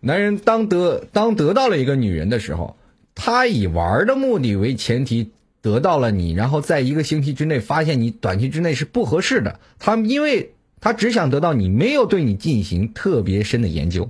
[0.00, 2.76] 男人当得当得到了一个女人的时候，
[3.14, 5.30] 他以玩的目的为前提
[5.60, 14.08] 得到了你，然后在一个星期之内发现你短期之内是不合适的，他因为他只想得到你，没有对你进行特别深的研究。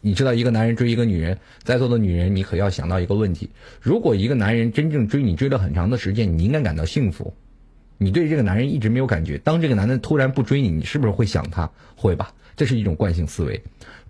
[0.00, 3.48] 你知道，一个男人追一个女人，在座的女人，你可要想到一个问题：
[3.80, 7.32] 如果一个男人真正追你追了很长的时间，你应该感到幸福。
[7.98, 11.70] 你对这个男人一直没有感觉，当这个男的突然不追你，你是不是会想他？
[11.94, 12.34] 会吧？
[12.56, 13.62] 这是一种惯性思维。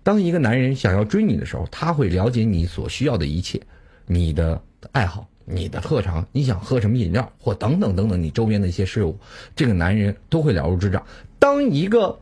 [0.03, 3.61] 当一个男人想要追你的时候，他会了解你所需要的一切，
[4.05, 9.17] 你的爱好、你的特长，你想喝什么饮料，或等等等等，你周边的一些事物，
[9.55, 11.03] 这个男人都会了如指掌。
[11.39, 12.19] 当一个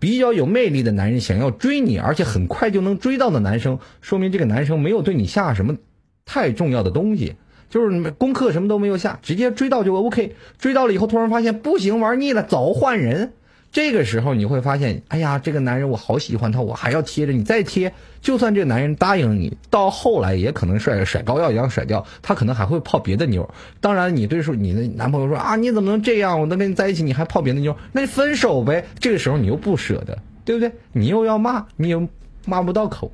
[0.00, 5.76] 比较有魅力的男人想要追你，而且很快就能追到的男生，说明这个男生没有对你下什么
[6.24, 7.36] 太重要的东西，
[7.70, 10.34] 就是功课什么都没有下，直接追到就 OK。
[10.58, 13.34] 追到了以后，突然发现不行，玩腻了，走换人。
[13.74, 17.92] 这个时候你会发现，哎呀，这个男人我好喜欢他，我还要贴着你再贴。
[18.20, 23.52] 就算这个男人答应你，到后来也可能甩甩膏药一样甩掉，他可能还会泡别的妞。
[23.80, 26.40] 当然，你对说你的男朋友说啊，你怎么能这样？
[26.40, 28.86] 我能跟你在一起，你还泡别的妞，那分手呗。
[29.00, 30.70] 这个时候你又不舍得，对不对？
[30.92, 32.06] 你又要骂，你又
[32.44, 33.10] 骂不到口。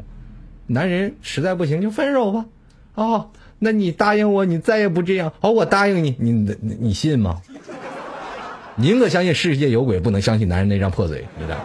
[0.66, 2.44] 男人实在不行就分手吧。
[2.94, 5.32] 哦，那你答应我，你再也不这样。
[5.40, 7.40] 好，我答应你，你你信吗？
[8.76, 11.56] 宁可相信世界有鬼，不能相信男人那张破嘴，对不对？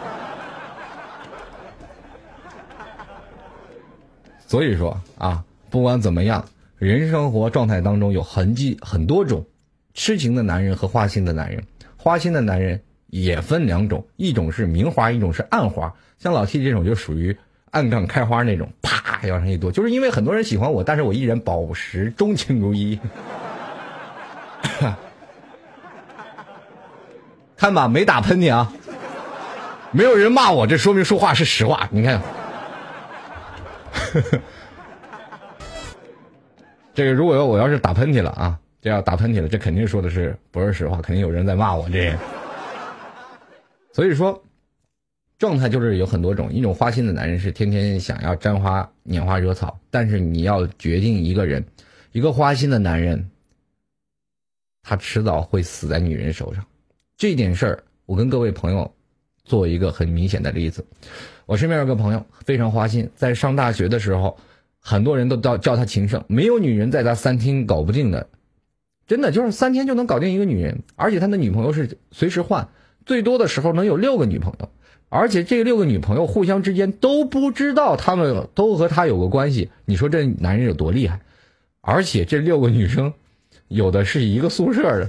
[4.46, 6.44] 所以说啊，不管怎么样，
[6.78, 9.44] 人生活状态当中有痕迹很多种，
[9.94, 11.64] 痴情的男人和花心的男人，
[11.96, 15.92] 花心的男人也分两种，一种是明花，一种是暗花。
[16.18, 17.36] 像老 T 这种就属于
[17.70, 22.98] 暗杠开花那种，啪要上一朵，就是因为很多人喜欢我，但是我依然保持钟情如一。
[27.56, 28.70] 看吧，没打喷嚏啊，
[29.90, 31.88] 没有人骂我，这说明说话是实话。
[31.90, 32.20] 你看，
[36.94, 42.14] 这个如果要我要是打喷嚏了啊，这要打喷嚏了，这肯定说的是不是实话，肯定有人在骂我这。
[43.92, 44.38] 所以说，
[45.38, 51.64] 状态就是有很多种，一种花心的男人是天天想要沾花拈花惹草，但是你要决定一个人，
[52.12, 53.30] 一个花心的男人，
[54.82, 56.62] 他迟早会死在女人手上。
[57.16, 58.92] 这件事儿，我跟各位朋友
[59.44, 60.84] 做一个很明显的例子。
[61.46, 64.36] 我身边有个朋友非常花心，在上大学的时候，
[64.80, 68.28] 很多人都叫叫他情圣，没有女人在他三天搞不定的，
[69.06, 72.68] 真的就是三天就能搞定一个女人，而且他的女朋友是随时换，
[73.06, 74.68] 最多的时候能有六个女朋友。
[75.08, 79.70] 而且这六个女朋友互相之间都不知道，他们都和他有个关系。
[79.84, 81.20] 你说这男人有多厉害？
[81.80, 83.12] 而且这六个女生，
[83.68, 85.08] 有的是一个宿舍的，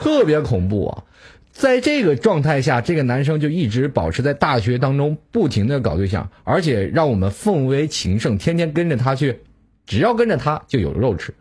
[0.00, 1.04] 特别恐怖啊！
[1.52, 9.40] 在这个状态下，这个男生就一直保持在大学当中不停的搞对象，而且让我们奉为情圣，天天跟着他去，
[9.86, 11.34] 只要跟着他就有肉吃，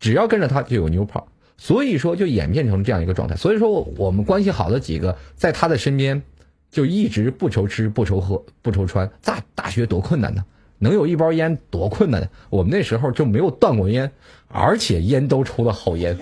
[0.00, 1.28] 只要跟着他就有妞泡。
[1.56, 3.36] 所以说就演变成这样一个状态。
[3.36, 6.22] 所以说我们关系好的几个在他的身边。
[6.70, 10.44] 就一直不愁吃不愁喝不愁穿，大大学多困难呢？
[10.80, 12.28] 能有一包烟多困难？
[12.50, 14.10] 我们那时候就没有断过烟，
[14.48, 16.18] 而且烟都抽的好烟，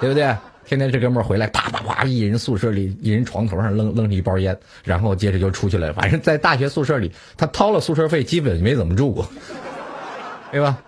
[0.00, 0.34] 对不对？
[0.64, 5.92] 天天这哥们儿回来，啪啪啪，一人宿舍里一人床头上扔扔了一包烟，然后接着就出去了。
[5.92, 9.28] 反正，在大学宿舍里，他掏了宿舍费，基本没怎么住过，
[10.52, 10.82] 对吧？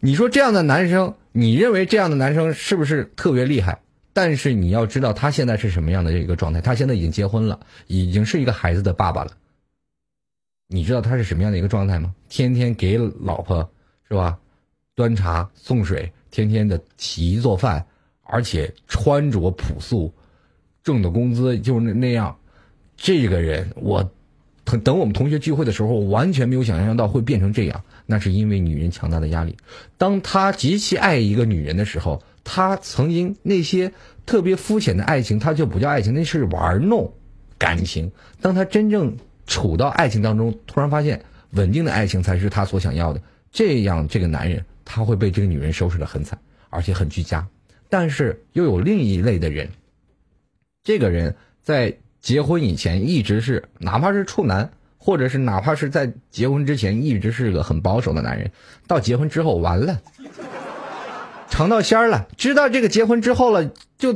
[0.00, 3.80] 你说这样的男生，你认为这样的男生是不是特别厉害？
[4.12, 6.60] 但是你要知道，他现在是什么样的一个状态？
[6.60, 9.30] 他现在已经结婚了，已经是一个孩子的爸爸了。
[10.68, 12.14] 你知道他是什么样的一个状态吗？
[12.28, 13.68] 天天给老婆
[14.08, 14.38] 是吧，
[14.94, 17.84] 端茶送水，天天的洗衣做饭，
[18.24, 20.12] 而且穿着朴素，
[20.82, 22.36] 挣的工资就是那那样。
[22.96, 24.12] 这个人，我
[24.82, 27.82] 等我们同学聚会的时候，我完全没有想象到会变成这样。
[28.06, 29.56] 那是因为女人强大的压力。
[29.96, 32.22] 当他极其爱一个女人的时候。
[32.46, 33.90] 他曾经那些
[34.26, 37.10] 特别肤浅的爱情，他就不叫爱情，那是玩弄
[37.56, 38.12] 感情。
[38.42, 39.16] 当他真正
[39.46, 47.48] 处到爱情当中，突然发现稳定的爱情才是他所想要的，这样这个男人他会被这个女人收拾的很惨，而且很居家。
[47.96, 49.70] 但是又有另一类的人，
[50.82, 54.68] 这个人在结婚以前一直是，哪怕是处男，
[54.98, 58.50] 或者是哪怕是在结婚之前一直是个很保守的男人，
[58.88, 60.00] 到结婚之后完了。
[61.48, 64.12] 尝到鲜儿了，知道这个结婚之后了，就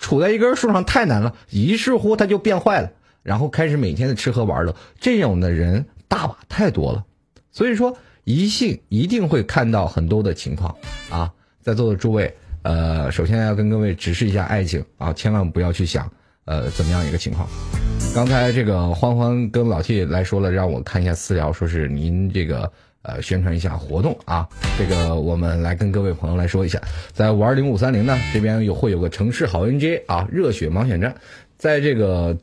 [0.00, 2.90] 杵在一根树上太难了，于是乎他就变坏了，
[3.22, 7.04] 然后开始每天的吃喝玩乐，这种的人大把太多了，
[7.52, 10.74] 所以说异性一定会看到很多的情况
[11.10, 16.10] 啊，在座的诸位，呃，首先要跟各位指示一下爱情啊，千万不要去想
[16.44, 17.48] 呃怎么样一个情况。
[18.14, 22.70] 刚才这个欢欢跟老 T 来说了，让我看一下私聊，说是您这个。
[23.02, 24.46] 呃，宣传一下活动啊！
[24.76, 26.82] 这个我们来跟各位朋友来说一下，
[27.12, 31.14] 在五二零五三零呢这边有会有个城市好 NJ 啊热血盲选战，
[31.56, 32.36] 在这个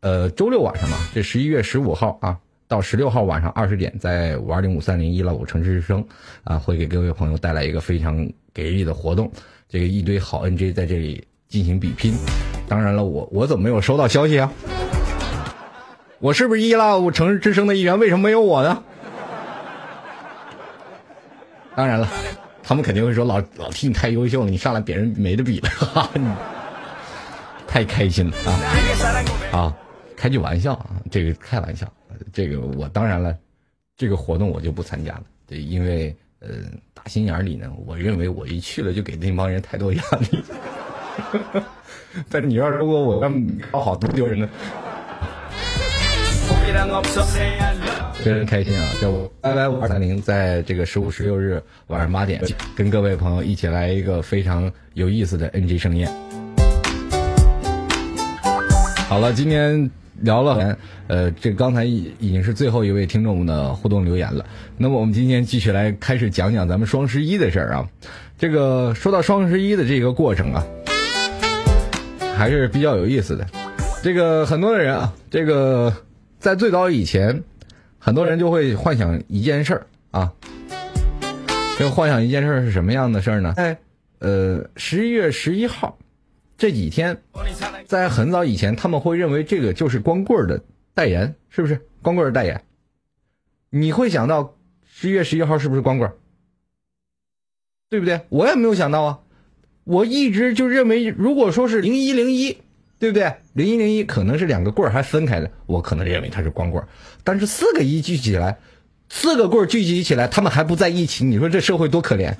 [0.00, 2.38] 呃周六晚上嘛，这十一月十五号啊
[2.68, 6.06] 到十六号晚上二十点，在五二零五三零一五城市之声
[6.44, 9.32] 啊会给各位朋友带来一个非常给力的活动，
[9.68, 12.14] 这个一堆好 NJ 在这里进行比拼。
[12.68, 14.52] 当然了，我我怎么没有收到消息啊？
[16.20, 17.98] 我是不是一五城市之声的一员？
[17.98, 18.82] 为什么没有我呢？
[21.74, 22.08] 当然了，
[22.62, 26.10] 他们肯定会说老老替你太优秀了，你上来别人没得比了，哈，
[27.66, 28.36] 太开心了
[29.52, 29.56] 啊！
[29.56, 29.76] 啊，
[30.16, 31.86] 开句玩笑啊，这个开玩笑，
[32.32, 33.36] 这个我当然了，
[33.96, 36.48] 这个活动我就不参加了，对，因为呃，
[36.94, 40.44] 打心眼里呢，我认为我一去了就给那帮人太多压力，
[42.30, 43.32] 但是你要如果我要
[43.70, 44.48] 搞好多丢人呢？
[48.22, 48.84] 非常开心啊！
[49.00, 52.42] 叫我 YY 五二三零，在这个十五、十六日晚上八点，
[52.76, 56.10] 跟各位朋友一起来一个非常有意思的 NG 盛宴。
[59.08, 59.90] 好了，今天
[60.20, 64.44] 聊了，呃，这刚才已已经是最后一位听众的互动留言了。
[64.76, 67.88] 那么我们今天继续来开始讲讲咱们双十一的事儿啊。
[68.38, 70.64] 这个说到双十一的这个过程啊，
[72.36, 73.46] 还是比较有意思的。
[74.02, 75.92] 这个很多的人啊，这个
[76.38, 77.42] 在最早以前。
[78.00, 80.32] 很多人就会幻想一件事儿啊，
[81.76, 83.52] 这个幻想一件事儿是什么样的事儿呢？
[83.56, 83.76] 在
[84.20, 85.98] 呃十一月十一号
[86.58, 87.22] 这几天，
[87.86, 91.80] 在很早以前，他们会认为这个就是光棍的代言，是不是？
[92.02, 92.62] 光棍的代言，
[93.70, 94.54] 你会想到
[94.84, 96.12] 十一月十一号是不是光棍？
[97.88, 98.20] 对不对？
[98.28, 99.20] 我也没有想到啊，
[99.84, 102.58] 我一直就认为，如果说是零一零一。
[103.00, 103.32] 对不对？
[103.52, 106.84] 零一零一可能是两个棍儿还分开的，我可能认为它是光棍。
[107.22, 108.58] 但是四个一聚起来，
[109.08, 112.34] 四个棍儿聚集起来，他们还不在一起，你说这社会多可怜？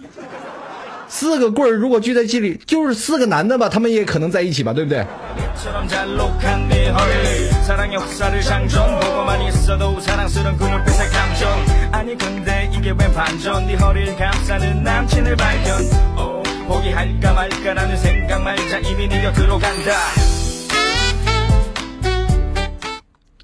[1.09, 5.05] 四个棍儿如果聚在一起就是四个男的吧他们也可能在一起吧对不对？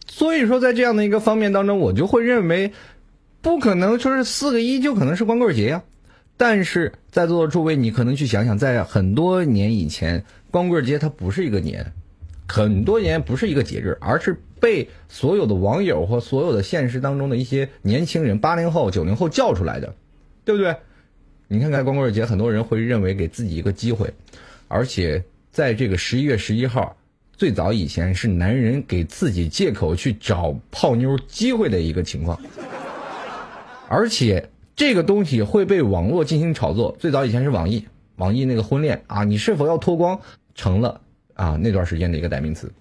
[0.06, 2.72] 所以说在这样的一个方面当中我就会认为
[3.42, 5.82] 不可能说是四个一就可能是光棍节呀。
[6.36, 11.92] 但是在座的诸位，你可能去想想，在很多年以前，光棍节它不是一个年，
[12.48, 19.94] 很多年不是一个节日，而是被所有的网友或所有的现实当中的一些年轻人，八零后、九零后叫出来的，
[20.44, 20.76] 对不对？
[21.46, 24.12] 你看看光棍节，很多人会认为给自己一个机会，
[24.66, 25.22] 而且
[25.52, 26.96] 在这个十一月十一号，
[27.36, 32.40] 最早以前是男人给自己借口去找泡妞机会的一个情况，
[33.88, 36.96] 而且这个东西会被网络进行炒作。
[36.98, 40.18] 最早以前是网易，网易那个婚恋啊，你是否要脱光，
[40.54, 41.00] 成了
[41.34, 42.72] 啊那段时间的一个代名词。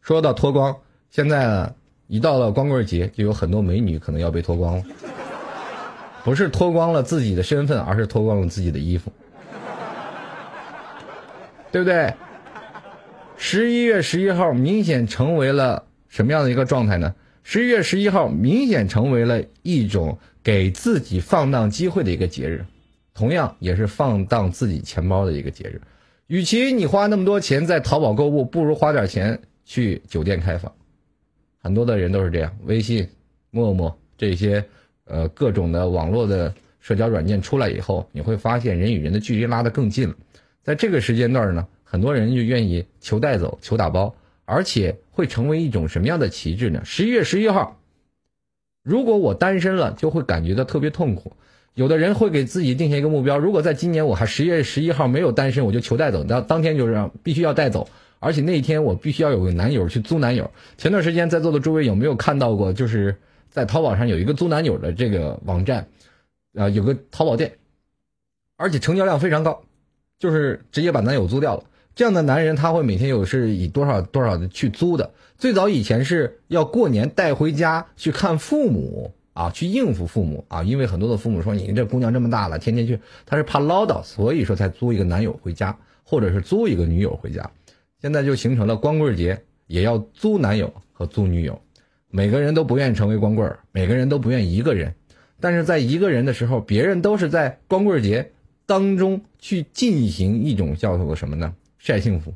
[0.00, 0.76] 说到脱光，
[1.10, 1.72] 现在，
[2.06, 4.84] 一到了光棍节，就有很多美女可能要被脱光了。
[6.22, 9.12] 不是脱光了自己的身份，而是脱光了自己的衣服，
[11.70, 12.14] 对不对？
[13.36, 17.14] 十一月十一号明显成为了什么样的一个状态呢？
[17.42, 22.66] 十一月十一号明显成为了一种给自己放荡机会的一个节日，
[23.14, 25.80] 同样也是放荡自己钱包的一个节日。
[26.26, 30.72] 与其你花那么多钱在淘宝购物，不如花点钱去酒店开房。
[31.62, 33.08] 很多的人都是这样，微信、
[33.50, 34.62] 陌陌这些
[35.06, 40.14] 呃各种的网络的社交软件出来以后，你会发现人与人的距离拉得更近了。
[40.62, 44.14] 在这个时间段呢，很多人就愿意求带走、求打包，
[44.44, 46.82] 而且会成为一种什么样的旗帜呢？
[46.84, 47.80] 十一月十一号，
[48.84, 51.32] 如果我单身了，就会感觉到特别痛苦。
[51.72, 57.88] 有的人会给自己定下一个目标，如果在今年我还十月十一号没有单身，我就求带走，当当天就是必须要带走，
[58.20, 60.48] 而且那一天我必须要有个男友去租男友。
[60.76, 62.72] 前段时间在座的诸位有没有看到过？
[62.74, 63.16] 就是
[63.50, 65.88] 在淘宝上有一个租男友的这个网站，
[66.54, 67.52] 啊、有个淘宝店，
[68.56, 69.62] 而且成交量非常高，
[70.18, 71.64] 就是直接把男友租掉了。
[71.94, 75.12] 这样的男人他会每天有是以多少多少的去租的。
[75.38, 87.50] 最早以前是要过年带回家去看父母啊，去应付父母啊，因为很多的父母说你这姑娘这么大了，天天去，他是怕唠叨，所以说才租一个男友回家，或者是租一个女友回家。
[88.00, 91.60] 现在就形成了光棍节也要租男友和租女友，
[92.10, 94.94] 每个人都不愿意成为光棍儿，每个人都不愿意一个人，
[95.40, 98.32] 但是在一个人的时候，别人都是在光棍节
[98.66, 101.54] 当中去进行一种叫做什么呢？
[101.84, 102.32] 晒幸福。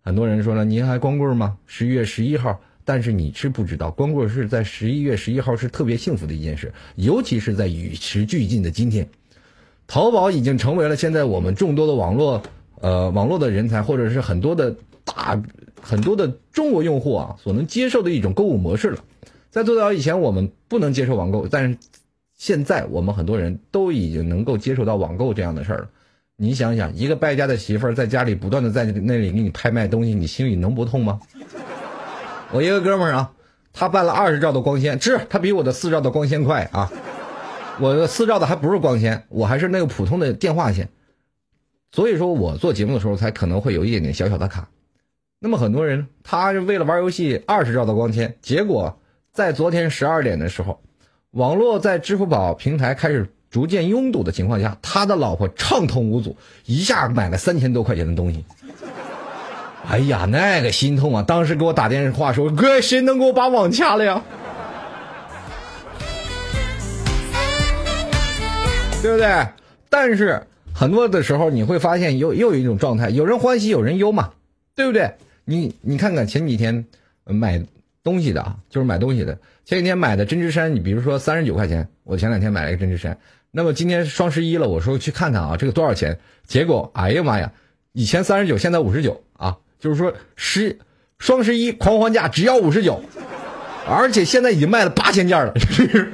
[0.00, 1.56] 很多人说了，您还光棍吗？
[1.66, 9.08] 十一月十一号，但是你是不知道，光棍是在十一月十一号是特别幸福的一件事，尤其是在与时俱进的今天，
[9.86, 12.42] 淘宝已经成为了现在我们众多的网络
[12.80, 14.74] 呃网络的人才，或者是很多的
[15.04, 15.40] 大
[15.80, 19.04] 很多的中国用户啊所能接受的一种购物模式了。
[19.48, 21.78] 在最早以前，我们不能接受网购，但是
[22.36, 25.90] 现在我们很多人都已经能够接受到网购这样的事儿了。
[26.40, 31.18] 你想想，一个败家的媳妇儿在家里不断的在那里给你拍卖东西，你心里能不痛吗？
[32.54, 33.32] 我一个哥们儿啊，
[33.72, 36.88] 他办了二十兆的光纤，是他比我的四兆的光纤快啊。
[37.80, 40.88] 我的四兆的还不是光纤，我还是那个普通的电话线，
[41.90, 44.68] 所以说我做节目的时候才可能会有一点点小小的卡。
[45.40, 49.00] 那么很多人他是为了玩游戏二十兆的光纤，结果
[49.32, 50.80] 在昨天十二点的时候，
[51.32, 56.36] 网络在支付宝平台开始逐渐拥堵的情况下，他的老婆畅通无阻，
[56.66, 58.44] 一下买了三千多块钱的东西。
[59.88, 61.22] 哎呀，那个心痛啊！
[61.22, 64.22] 当时给我打电话说：“哥，谁能给我把网掐了呀？”
[69.00, 69.46] 对不对？
[69.88, 70.42] 但是
[70.74, 74.32] 很多的时候你会发现又又有一种状态，有人欢喜有人忧嘛，
[74.74, 75.14] 对不对？
[75.44, 76.84] 你你看看前几天
[77.24, 77.64] 买
[78.02, 83.16] 东西的啊，就是买东西的，前几天买的针织衫，你比如说三十九块钱，我前两天买了一个针织衫，
[83.58, 86.16] 那么今天双十一了，我说去看看啊，这个多少钱？
[86.46, 87.52] 结果哎呀妈呀，
[87.92, 90.78] 以前三十九，现在五十九啊，就是说十
[91.18, 93.02] 双十一狂欢价只要五十九，
[93.84, 95.52] 而且现在已经卖了八千件了。
[95.58, 96.12] 是不是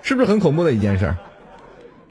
[0.00, 1.12] 是不是很恐怖的一件事？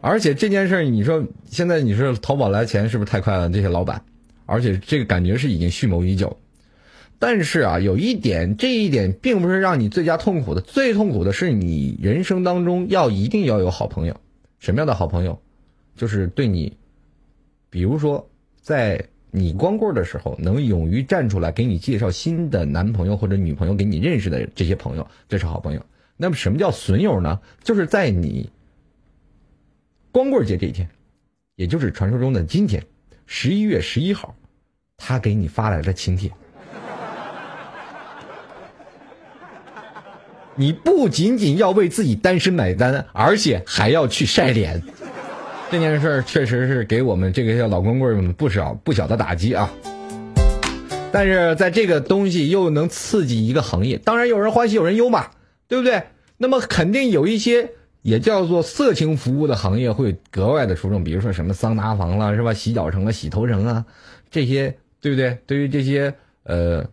[0.01, 3.49] 而且这件事，你说现在你说淘宝来钱是不是太快了？
[3.49, 4.03] 这些老板，
[4.45, 6.37] 而且这个感觉是已经蓄谋已久。
[7.27, 14.15] 但是啊，有一点，这一点并不是让你最佳痛苦的，最痛苦的是你人生当中要一定要有好朋友。
[14.59, 15.41] 什么样的好朋友？
[15.95, 16.77] 就是对你，
[17.71, 18.29] 比如说
[18.61, 25.83] 在你光棍的时候，能勇于站出来给你介绍新的男朋友或者女朋友给你认识的这些朋友，这是好朋友。
[26.17, 27.39] 那么什么叫损友呢？
[27.63, 28.51] 就是在你
[30.11, 30.87] 光棍节这一天，
[31.55, 32.85] 也就是传说中的今天，
[33.25, 34.35] 十一月十一号，
[34.95, 36.31] 他给你发来了请帖。
[40.57, 44.81] 你不仅仅要为自己单身买单，而且还要去晒脸。
[45.69, 49.69] 这件事儿确实是给我们这个些老光棍们不少不小的打击啊。
[51.11, 55.27] 但是在这个东西又能刺激一个行业，当然有人欢喜有人忧嘛，
[55.67, 56.03] 对不对？
[56.37, 62.53] 那么肯定有一些也叫做色情服务的行业会格外的出众，比如说什么桑拿房了，是吧？
[62.53, 63.85] 洗脚城了，洗头城啊，
[64.31, 65.37] 这些对不对？
[65.45, 66.85] 对于这些呃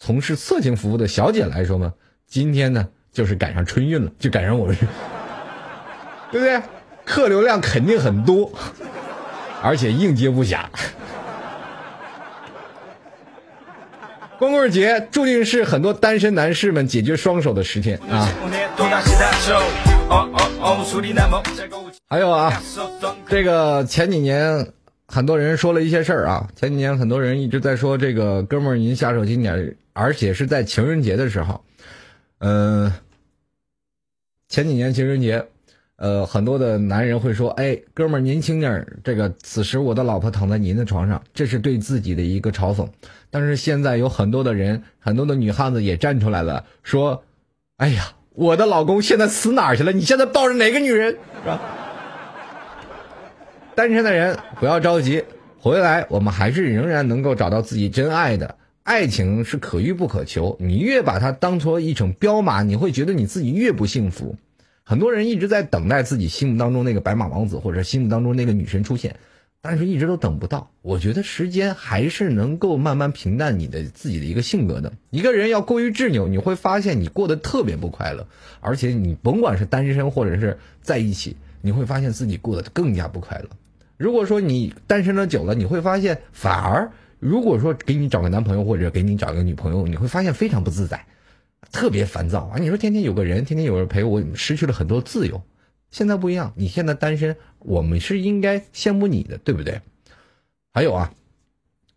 [0.00, 1.94] 从事色情服务的小姐来说嘛，
[2.26, 4.76] 今天呢就是赶上春运了，就赶上我们，
[6.30, 6.60] 对不对？
[7.06, 8.52] 客流量肯定很多，
[9.62, 10.64] 而且应接不暇。
[14.36, 18.28] 光棍节注定是很多单身男士们解决双手的十天啊！
[22.08, 22.60] 还有啊，
[23.28, 24.66] 这个前几年
[25.06, 31.62] 很多人说了一些事儿啊，前几年很多人一直在说这个哥们儿您下手轻点，而且是在情人节的时候，
[32.46, 32.92] 嗯，
[34.50, 35.46] 前几年情人节。
[35.96, 42.86] 呃，很多的男人会说：“哎，哥们儿，年轻点儿。”这个此时我的老婆躺在您的床上，这是对自己的一个嘲讽。
[43.30, 47.24] 但是现在有很多的人，很多的女汉子也站出来了，说
[47.78, 49.92] ：“哎呀，我的老公现在死哪儿去了？
[49.92, 51.60] 你现在抱着哪个女人？”是吧？
[53.74, 55.24] 单身的人不要着急，
[55.58, 58.58] 回来我们还是仍然能够找到自己真爱的。
[58.84, 64.36] 爱情是可遇不可求，你越把它当做一种标马，你会觉得你自己越不幸福。
[64.82, 69.16] 很多人一直在等待自己心目当中那个白马王子，或者心目当中那个女神出现，
[69.62, 70.70] 但是一直都等不到。
[70.82, 74.92] 我觉得时间还是能够慢慢平淡你的自己的一个性格的。
[75.08, 78.26] 一个人要过于执拗，你会发现你过得特别不快乐，
[78.60, 83.48] 而且你甭管是单身或者是在一起，你会发现自己过得更加不快乐。
[83.96, 86.92] 如果说你单身的久了，你会发现反而
[87.24, 91.02] 如果说给你找个男朋友或者给你找个女朋友，你会发现非常不自在。
[91.72, 92.58] 特别烦躁啊！
[92.58, 95.42] 你说天天有个人，天天有人陪我，失去了很多自由。
[95.90, 99.80] 现在不一样，你现在单身，我们是应该羡慕你的，对不对？
[100.70, 101.10] 还有啊，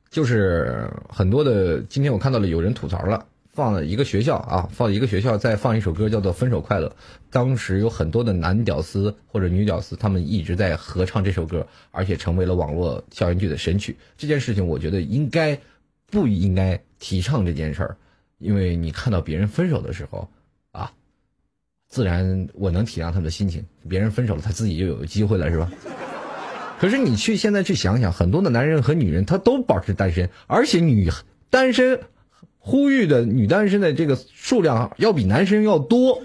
[0.10, 3.26] 就是很多的，今天我看到了有人吐槽了，
[3.58, 6.88] 放了一个学校啊，放一个学校再放一首歌，叫做《分手快乐》。
[7.32, 13.98] 当时有很多的男屌丝或者女屌丝，他们一直在合唱这首歌，而且成为了网络校园剧的神曲。
[14.16, 15.60] 这件事情，我觉得应该
[16.12, 17.98] 不应该提倡这件事儿。
[18.38, 20.30] 因为你看到别人分手的时候，
[20.72, 20.92] 啊，
[21.90, 23.66] 自然我能体谅他们的心情。
[23.90, 25.72] 别人分手了，他自己就有机会了，是吧？
[26.80, 31.10] 可是你去现在去想想，很多的男人和女人他都保持单身，而且女
[31.50, 32.00] 单身
[32.68, 36.22] 呼吁的女单身的这个数量要比男生要多。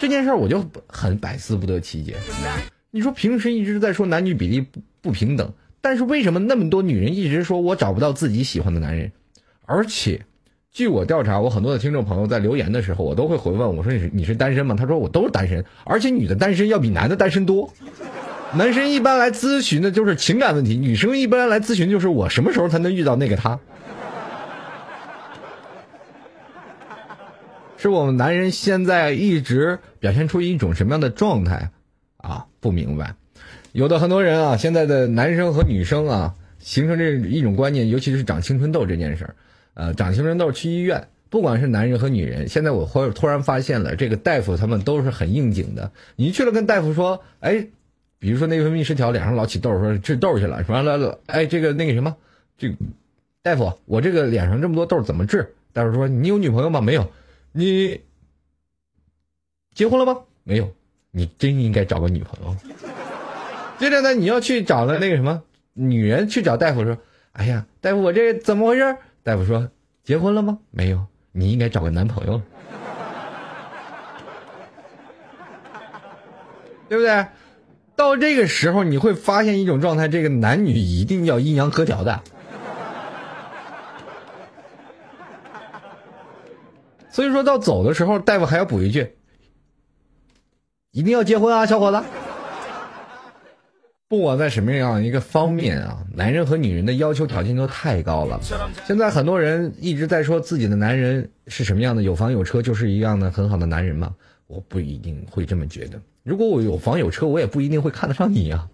[0.00, 2.16] 这件事儿我就很百思不得其解。
[2.90, 9.12] 你说平时一直在说男女比例不不平等，但是为什么那么多女人一直说我找不到自己喜欢的男人，
[9.64, 10.22] 而且？
[10.72, 17.72] 据我调查，我很多的听众朋友在留言的时候，我都会回问我说：“你是你是单身吗？”他说：“我都是单身，而且女的单身要比男的单身多。
[18.54, 23.60] 男生一般来咨询的就是情感问题，女生一般来咨询就是我什么时候才能遇到那个他？
[27.82, 31.70] 是我们男人现在一直表现出一种什么样的状态
[32.16, 32.46] 啊？
[32.60, 33.16] 不明白。
[33.72, 39.34] 有的很多人啊，现在的男生和女生啊，形成这一种观念，尤其是长青春痘这件事儿。
[39.74, 42.48] 呃，长青春痘去医院，不管是男人和女人。
[42.48, 45.90] 现在我忽突然发现了，这个大夫他们都是很应景的。
[46.14, 47.66] 你去了跟大夫说，哎，
[48.20, 52.14] 比如说内分泌失调，脸上老起痘，说治痘去了，完了，哎，这个那个什么，
[52.56, 52.72] 这
[53.42, 55.52] 大夫，我这个脸上这么多痘怎么治？
[55.72, 56.80] 大夫说你有女朋友吗？
[56.80, 57.10] 没有。
[57.52, 58.00] 你
[59.74, 60.22] 结婚了吗？
[60.44, 60.72] 没有。
[61.14, 62.56] 你真应该找个女朋友。
[63.78, 65.42] 接着呢，你要去找了那个什么
[65.74, 66.96] 女人去找大夫说，
[67.32, 68.96] 哎呀，大夫，我这怎么回事？
[69.22, 69.68] 大夫说
[70.02, 70.58] ：“结婚了吗？
[70.70, 72.40] 没有，你应该找个男朋友，
[76.88, 77.26] 对不对？
[77.94, 82.22] 到这个时候，你会发现一种状态：这个男女一定要阴阳合调的。
[87.12, 89.14] 所以说到走的时候，大夫还要补一句：
[90.90, 92.02] 一定要结婚啊，小伙子。
[94.08, 98.40] ”不管在什么样一个方面啊，男人和女人的要求条件都太高了。
[98.86, 104.14] 现在很多人一直在说自己的男人是什么样的，有房有车就是一样的很好的男人吗？
[104.46, 106.00] 我不一定会这么觉得。
[106.22, 108.68] 如果我有房有车，我也不一定会看得上你啊。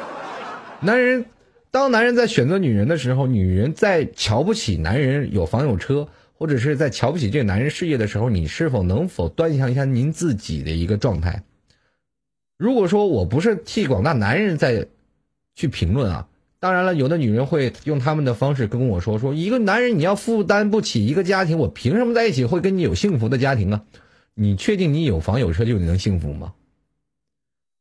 [0.80, 1.24] 男人，
[1.70, 6.06] 当男人在选择女人的时候，女人在瞧不起男人有房有车，
[6.38, 11.42] 或者是在瞧不起这个男人事业的时候，你是否能否端详一下您自己的一个状态？
[12.56, 14.86] 如果说我不是替广大男人在
[15.56, 16.28] 去评论啊，
[16.60, 23.82] 当然了，有的女人会用他们的方式跟我说：说一个男人你要负担不起一个家庭，我凭什么在一起会跟你有幸福的家庭啊？
[24.34, 26.54] 你确定你有房有车就能幸福吗？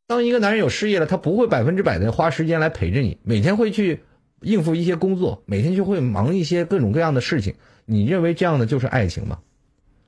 [0.07, 4.01] 当一个男人有事业了，他不会百分之百的花时间来陪着你，每天会去
[4.41, 7.53] 应付一些工作，每天就会忙一些各种各样的事情。
[7.89, 9.39] 你认为这样的就是爱情吗？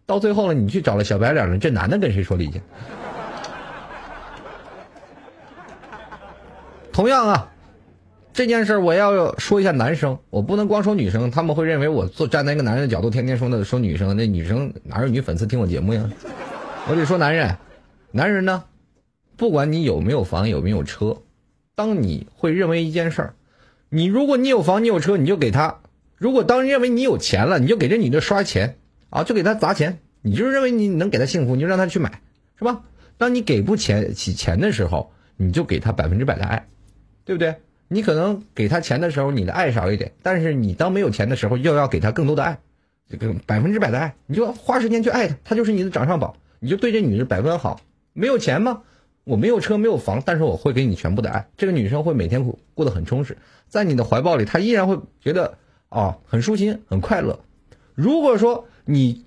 [0.05, 2.61] 到最后了，你去找了小白脸了，这男的跟谁说理去？
[6.91, 7.49] 同样啊，
[8.33, 16.09] 这件事我要说一下男生，我不能光说女生，他们会认为我做站在一个男人的角度，天天说那说女生，那女生哪有女粉丝听我节目呀？
[16.89, 17.55] 我得说男人，
[18.11, 18.65] 男人呢，
[19.37, 21.15] 不管你有没有房有没有车，
[21.75, 23.35] 当你会认为一件事儿，
[23.87, 25.79] 你如果你有房你有车，你就给他；
[26.19, 28.75] 如果当认为你有钱了，你就给这女的刷钱
[29.09, 32.21] 啊，就给她砸钱，你就是认为你能给她幸福，你就让她去买，
[32.57, 32.83] 是吧？
[33.17, 36.67] 当你给不钱起钱的时候，你就给她百分之百的爱，
[37.25, 37.55] 对不对？
[37.87, 42.59] 你可能给她钱的时候，你的爱少一点，但是你当没有钱的时候，又要给她更多的爱，
[43.09, 47.79] 这个百分之百的爱，你就花时间去爱她，她就是你的掌上宝，你就对这女的百分好。
[48.11, 48.83] 没有钱吗？
[49.23, 51.47] 我没有车，没有房，但是我会给你全部的爱。
[51.55, 55.57] 这个女生会每天过过得很充实，在你的怀抱里，她依然会觉得
[55.89, 57.39] 哦很舒心，很快乐。
[57.95, 59.25] 如果说你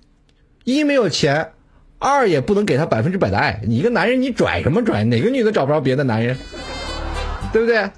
[0.63, 1.51] 一没有钱，
[1.99, 5.03] 二也不能给他百分之百的爱，你一个男人你拽什么拽？
[5.03, 6.35] 哪个女的找不着别的男人？
[7.51, 7.89] 对不对？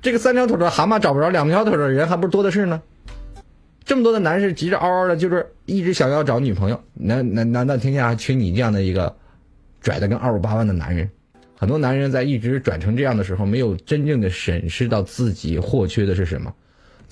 [0.00, 2.82] 这个三条腿的蛤蟆找不着两条腿的人，还不是多的是呢？
[3.84, 9.14] 这么多的男士急着嗷嗷的，就是一直想要找女朋友，难难难道天下还缺你这样的一个
[9.80, 11.10] 拽的跟二五八万的男人？
[11.56, 16.52] 很多男人在一直拽成这样的时候，没有真正的审视到自己或缺的是什么，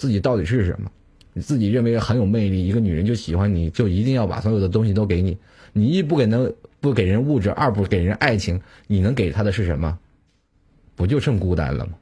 [0.01, 0.91] 自己到底是什么？
[1.35, 5.37] 你自己认为很有魅力一个女人就喜欢你就一定要把所有的东西都给你。
[5.75, 9.99] 你一不给能不给人物质二不给人爱情你能给她的是什么？
[10.97, 11.93] 不就剩孤单了吗？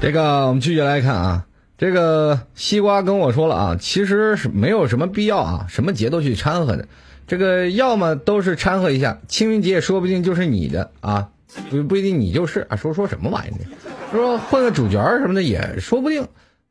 [0.00, 1.44] 这个我们继续来看啊。
[1.82, 6.86] 这个西瓜跟我说了啊，其实是没有什么必要啊，什么节都去掺和的，
[7.26, 11.30] 这个要么都是掺和一下，清明节说不定就是你的啊，
[11.70, 13.66] 不不一定你就是啊，说说什么玩意呢？
[14.12, 16.24] 说换个主角什么的也说不定，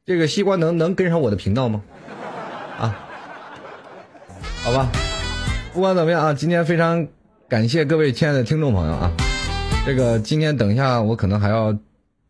[0.05, 1.82] 这个西瓜能能跟上我的频道吗？
[2.80, 2.97] 啊，
[4.64, 4.89] 好吧，
[5.74, 7.05] 不管怎么样啊，今天非常
[7.49, 9.12] 感谢各位亲爱的听众朋友啊，
[9.86, 11.78] 这个今天等一下我可能还要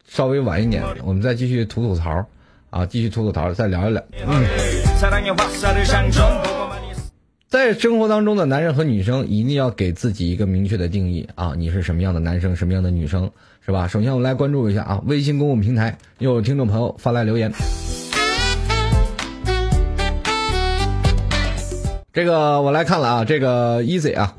[0.07, 2.25] 稍微晚一点，我们再继续吐吐槽。
[2.71, 4.01] 啊，继续吐吐槽，再聊一聊。
[4.25, 4.45] 嗯，
[7.49, 13.29] 在生活当中的男人和女生一定要给自己一个明确的定义啊，你是什么样的男生，什么样的女生，
[13.65, 13.89] 是吧？
[13.89, 17.51] 首先我们来关注一下啊，微信公众平台有听众朋友发来留言。
[22.13, 24.33] 这个我来看了啊，这个 easy 啊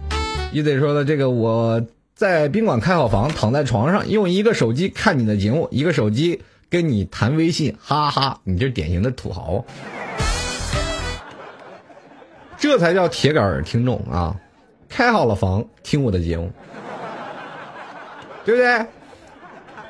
[0.55, 6.41] ，easy 说的这个我在宾馆开好房，躺在床上用一个手机看你的节目，一个手机
[6.73, 9.63] 跟你谈微信，哈哈，你这典型的土豪。
[12.57, 14.35] 这才叫铁杆听众啊！
[14.89, 16.51] 开好了房听我的节目，
[18.47, 18.87] 对不对？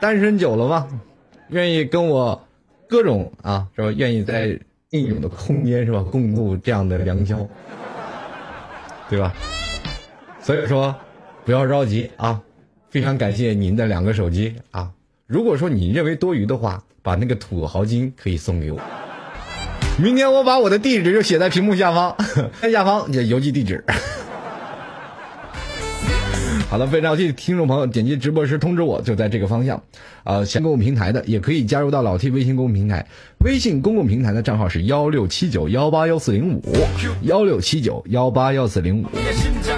[0.01, 0.89] 单身久了嘛，
[1.51, 2.49] 愿意跟我
[2.89, 3.93] 各种啊，是吧？
[3.97, 4.59] 愿意在
[4.91, 7.47] 应有的空间是吧，共度这样的良宵，
[9.09, 9.33] 对吧？
[10.41, 10.93] 所以说，
[11.45, 12.43] 不要着急啊！
[12.91, 14.91] 非常感谢您的两个手机啊！
[15.27, 18.81] 如果说你认为多余的话，把那个土豪金可以送给我。
[19.99, 22.16] 明天我把我的地址就写在屏幕下方，
[22.61, 23.85] 在下方这邮寄地址。
[26.73, 29.77] 好的，非常老 T 听众朋友，点击直播时通知我，就在这个方向。
[30.25, 33.07] 啊，公共平台的也可以加入到老 T 微信公共平台，
[33.45, 36.62] 微信公共平台的账号是幺六七九幺八幺四零五
[37.25, 39.07] 幺六七九幺八幺四零五。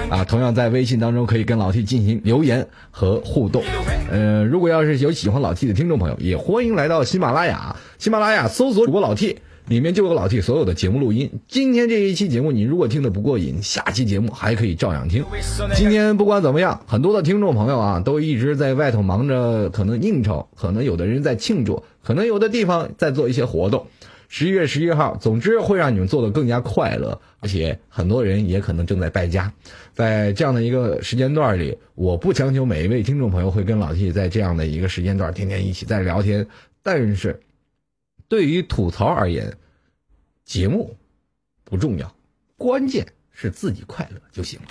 [0.09, 3.61] 啊，同样在微信当中可以跟老 T 进行留言和互动。
[4.09, 9.39] 嗯，如果要是有喜欢老 T 的听众朋友，也欢迎来到喜马拉雅，喜马拉雅搜索主播老 T。
[9.67, 11.39] 里面就有老 T 所有的节目录音。
[11.47, 15.25] 今天这一期节目，你如果听得不过瘾，下期节目还可以照样听。
[15.73, 23.87] 今天不管怎么样，很多的听众朋友啊，都一直在外头忙着，可能应酬，可能有的人在庆祝，可能有的地方在做一些活动。
[24.27, 29.51] 十一月十一号，总之会让你们做的更加快乐，而且很多人也可能正在败家。
[29.93, 36.45] 在这样的一个时间段里，我不强求每一位听众朋友会跟老 T 在这样的一个时间段天天一起在聊天，
[36.83, 37.39] 但是
[38.27, 39.55] 对于吐槽而言，
[40.43, 40.95] 节目
[41.63, 42.11] 不重要，
[42.57, 44.67] 关键是自己快乐就行了。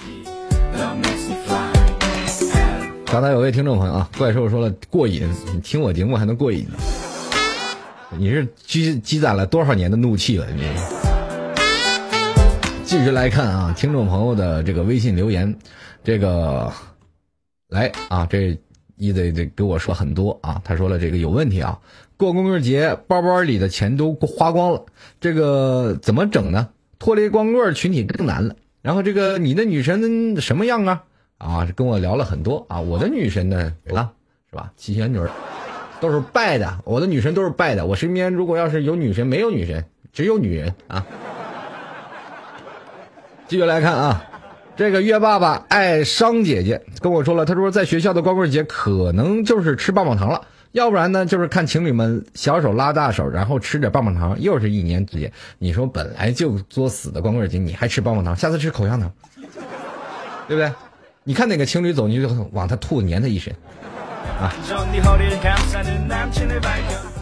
[3.06, 6.76] 刚才有位听众朋友啊，怪兽说了过瘾，你听我节目还能过瘾呢？
[8.18, 10.46] 你是积积攒了多少年的怒气了？
[10.50, 10.62] 你
[12.84, 15.56] 继续来看啊，听众朋友的这个微信留言，
[16.02, 16.72] 这个
[17.68, 18.58] 来啊，这
[18.96, 20.60] 一得得给我说很多啊。
[20.64, 21.78] 他说了这个有问题啊，
[22.16, 24.84] 过光棍节包包里的钱都花光了，
[25.20, 26.68] 这个怎么整呢？
[26.98, 28.54] 脱离光棍群体更难了。
[28.82, 31.02] 然后这个你的女神什么样啊？
[31.38, 32.80] 啊，跟我聊了很多啊。
[32.80, 34.12] 我的女神呢，啊，
[34.50, 34.72] 是吧？
[34.76, 35.18] 七仙女
[36.00, 37.86] 都是拜的，我的女神都是拜的。
[37.86, 41.04] 我身边如果要是有女神，没有女神，只有女人啊。
[43.48, 44.24] 继续来看啊，
[44.76, 50.42] 这个月爸爸爱商姐姐跟我说了，他说在学校的光棍节可能就是吃棒棒糖了，
[50.74, 55.32] 要不然呢就是看情侣们小手拉大手，然后吃着棒棒糖，又是一年之节。
[55.58, 59.08] 你说本来就作死的光棍节，你还吃棒棒糖，下次吃口香糖，
[60.48, 60.72] 对不对？
[61.22, 63.54] 你看哪个情侣走，你就往他吐，粘他一身。
[64.40, 64.52] 啊，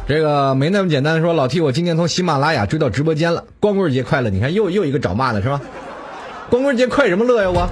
[0.09, 1.20] 这个没那么简单。
[1.20, 4.30] 说老 T，我今天从喜马拉雅追到直播间了，光棍节快乐！
[4.30, 5.61] 你看又又一个找骂的是吧？
[6.48, 7.68] 光棍节快什么乐呀我？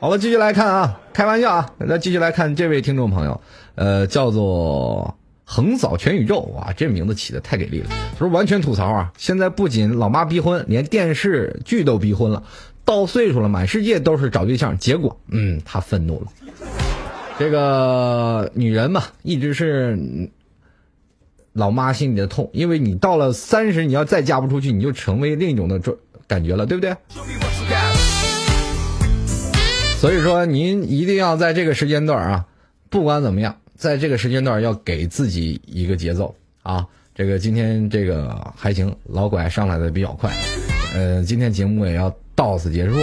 [0.00, 2.54] 好了，继续来看啊，开玩笑啊，那继续来看。
[2.54, 3.40] 这位听众朋友，
[3.74, 7.88] 呃，叫做横扫全宇宙，哇，这名字起的太给力了。
[8.12, 12.44] 他说完全吐槽啊，现在不仅老妈逼婚，连电视剧都逼婚了，
[12.84, 16.28] 到岁数了，满世界都是找对象，结果，嗯，他愤怒了。
[17.36, 19.98] 这个女人嘛，一直是
[21.54, 25.96] 老妈心里的痛，因为你到了三十，你要再嫁不出去，你就成为另一种的状
[26.28, 26.96] 感觉了，对不对？
[30.00, 32.46] 所以说，您一定要在这个时间段啊，
[32.88, 36.32] 不管怎么样，在这个时间段要给自己一个节奏
[36.62, 36.86] 啊。
[37.16, 40.32] 这个今天这个还行，老拐上来的比较快，
[40.94, 42.94] 呃，今天节目也要到此结束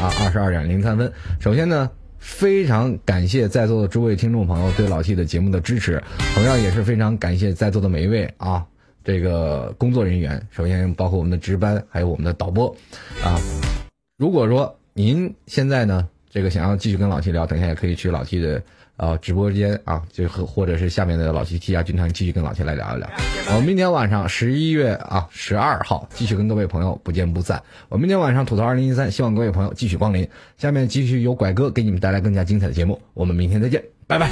[0.00, 1.12] 啊，二十二点零三分。
[1.40, 1.90] 首先呢。
[2.18, 6.02] 非常感谢在座的诸位听众朋友对老 T 的节目的支持，
[6.34, 8.66] 同样也是非常感谢在座的每一位啊，
[9.04, 12.74] 这个工作人员，首先包括我们的值班，还有我们的导播，
[13.22, 13.38] 啊，
[14.18, 18.62] 如果说您现在呢，这个想要继续跟老 T 聊，等一下也可以去老 T 的。
[18.98, 23.06] 呃，直播间啊，就和或者是下面的老七 T 啊，军团继续跟老七来聊一聊。
[23.48, 27.62] 我们明天晚上十一月啊十二号继续跟各位朋友不见不散。
[27.90, 30.26] 我明天晚上吐槽二零一三，希望各位朋友继续光临。
[30.56, 32.98] 下面继续由拐哥给你们带来更加精彩的节目。
[33.12, 34.30] 我们明天再见，拜拜。